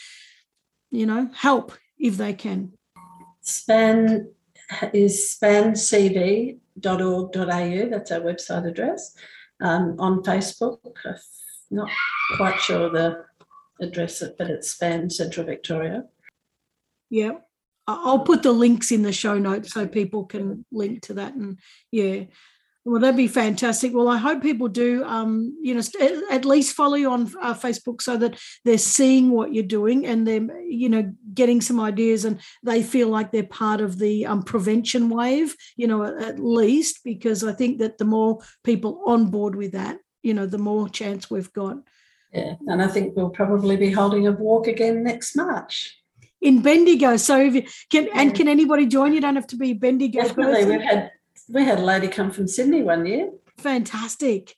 [0.91, 2.75] you know help if they can?
[3.41, 4.29] Span
[4.93, 6.61] is spancv.org.au.
[7.89, 9.17] That's our website address.
[9.63, 11.15] Um, on Facebook, I'm
[11.71, 11.89] not
[12.37, 13.25] quite sure the
[13.81, 16.05] address, it, but it's Span Central Victoria.
[17.11, 17.39] Yeah.
[17.87, 21.35] I'll put the links in the show notes so people can link to that.
[21.35, 21.59] And
[21.91, 22.25] yeah,
[22.85, 23.95] well, that'd be fantastic.
[23.95, 25.83] Well, I hope people do, um, you know,
[26.31, 30.27] at least follow you on uh, Facebook so that they're seeing what you're doing and
[30.27, 34.43] they're, you know, getting some ideas and they feel like they're part of the um,
[34.43, 39.31] prevention wave, you know, at, at least, because I think that the more people on
[39.31, 41.77] board with that, you know, the more chance we've got.
[42.33, 45.97] Yeah, and I think we'll probably be holding a walk again next March
[46.41, 47.17] in Bendigo.
[47.17, 49.13] So if you can, and can anybody join?
[49.13, 50.23] You don't have to be Bendigo.
[50.23, 50.69] Definitely, person.
[50.71, 51.11] we've had
[51.53, 53.31] we had a lady come from Sydney one year.
[53.59, 54.57] Fantastic.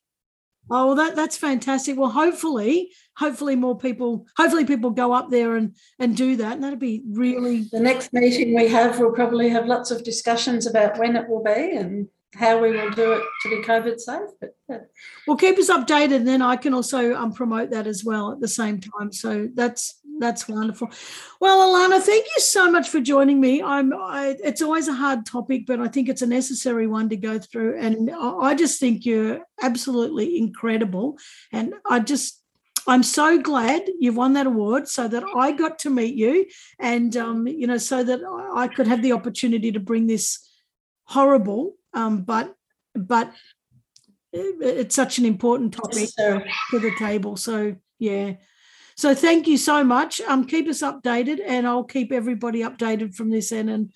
[0.71, 1.99] Oh, well, that that's fantastic.
[1.99, 6.65] Well, hopefully, hopefully more people, hopefully people go up there and and do that, and
[6.65, 7.67] that'd be really.
[7.71, 11.43] The next meeting we have, we'll probably have lots of discussions about when it will
[11.43, 14.31] be and how we will do it to be COVID safe.
[14.41, 14.79] But yeah.
[15.27, 18.41] well, keep us updated, and then I can also um, promote that as well at
[18.41, 19.13] the same time.
[19.13, 20.91] So that's that's wonderful.
[21.39, 23.63] Well, Alana, thank you so much for joining me.
[23.63, 23.93] I'm.
[23.93, 27.39] I, it's always a hard topic, but I think it's a necessary one to go
[27.39, 31.19] through, and I just think you're absolutely incredible,
[31.53, 32.41] and I just.
[32.87, 36.45] I'm so glad you've won that award so that I got to meet you
[36.79, 38.21] and um, you know so that
[38.55, 40.47] I could have the opportunity to bring this
[41.05, 42.55] horrible um, but
[42.95, 43.33] but
[44.35, 47.37] it's such an important topic yes, to the table.
[47.39, 48.35] So yeah.
[48.97, 50.21] So thank you so much.
[50.21, 53.71] Um, keep us updated, and I'll keep everybody updated from this end.
[53.71, 53.93] And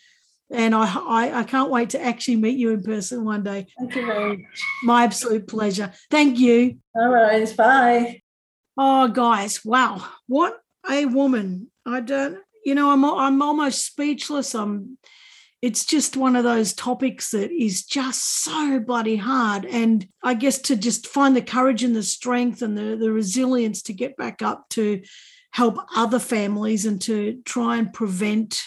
[0.51, 3.67] and I, I I can't wait to actually meet you in person one day.
[3.79, 4.63] Thank you very much.
[4.83, 5.93] My absolute pleasure.
[6.11, 6.79] Thank you.
[6.95, 7.57] All right.
[7.57, 8.23] Bye.
[8.81, 9.65] Oh, guys!
[9.65, 11.71] Wow, what a woman!
[11.85, 12.39] I don't.
[12.65, 14.55] You know, I'm I'm almost speechless.
[14.55, 14.99] I'm
[15.61, 19.65] it's just one of those topics that is just so bloody hard.
[19.65, 23.83] And I guess to just find the courage and the strength and the, the resilience
[23.83, 25.03] to get back up to
[25.51, 28.63] help other families and to try and prevent,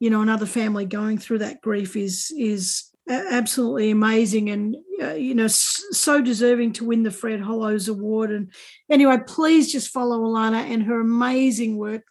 [0.00, 5.34] you know, another family going through that grief is is absolutely amazing and uh, you
[5.34, 8.32] know so deserving to win the Fred Hollows Award.
[8.32, 8.52] And
[8.90, 12.02] anyway, please just follow Alana and her amazing work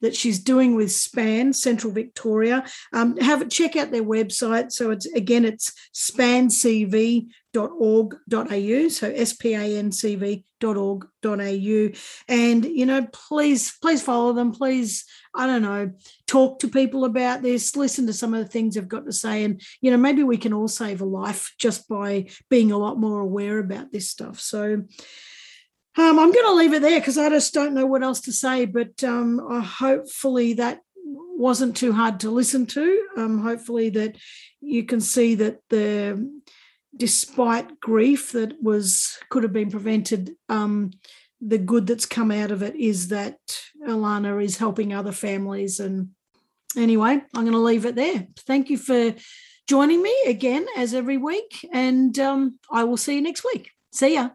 [0.00, 2.64] that she's doing with SPAN Central Victoria.
[2.92, 4.72] Um, have check out their website.
[4.72, 7.28] So it's again it's spancv.org.au.
[8.88, 11.88] So s p a n c v.org.au.
[12.28, 14.52] And you know, please please follow them.
[14.52, 15.04] Please
[15.34, 15.92] I don't know,
[16.26, 19.44] talk to people about this, listen to some of the things they've got to say.
[19.44, 22.98] And, you know, maybe we can all save a life just by being a lot
[22.98, 24.40] more aware about this stuff.
[24.40, 24.84] So,
[26.00, 28.32] um, I'm going to leave it there because I just don't know what else to
[28.32, 28.64] say.
[28.64, 33.06] But um, uh, hopefully that wasn't too hard to listen to.
[33.16, 34.16] Um, hopefully that
[34.60, 36.40] you can see that the
[36.96, 40.90] despite grief that was could have been prevented, um,
[41.40, 43.38] the good that's come out of it is that
[43.86, 45.80] Alana is helping other families.
[45.80, 46.10] And
[46.76, 48.26] anyway, I'm going to leave it there.
[48.40, 49.14] Thank you for
[49.66, 53.70] joining me again as every week, and um, I will see you next week.
[53.92, 54.30] See ya.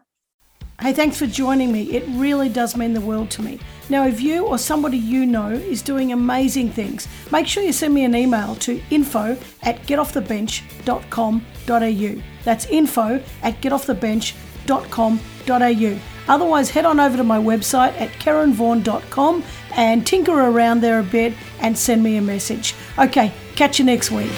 [0.80, 1.84] Hey, thanks for joining me.
[1.96, 3.58] It really does mean the world to me.
[3.88, 7.94] Now, if you or somebody you know is doing amazing things, make sure you send
[7.94, 12.22] me an email to info at getoffthebench.com.au.
[12.44, 15.98] That's info at getoffthebench.com.au.
[16.28, 19.44] Otherwise, head on over to my website at karenvaughan.com
[19.76, 22.74] and tinker around there a bit and send me a message.
[22.98, 24.32] Okay, catch you next week.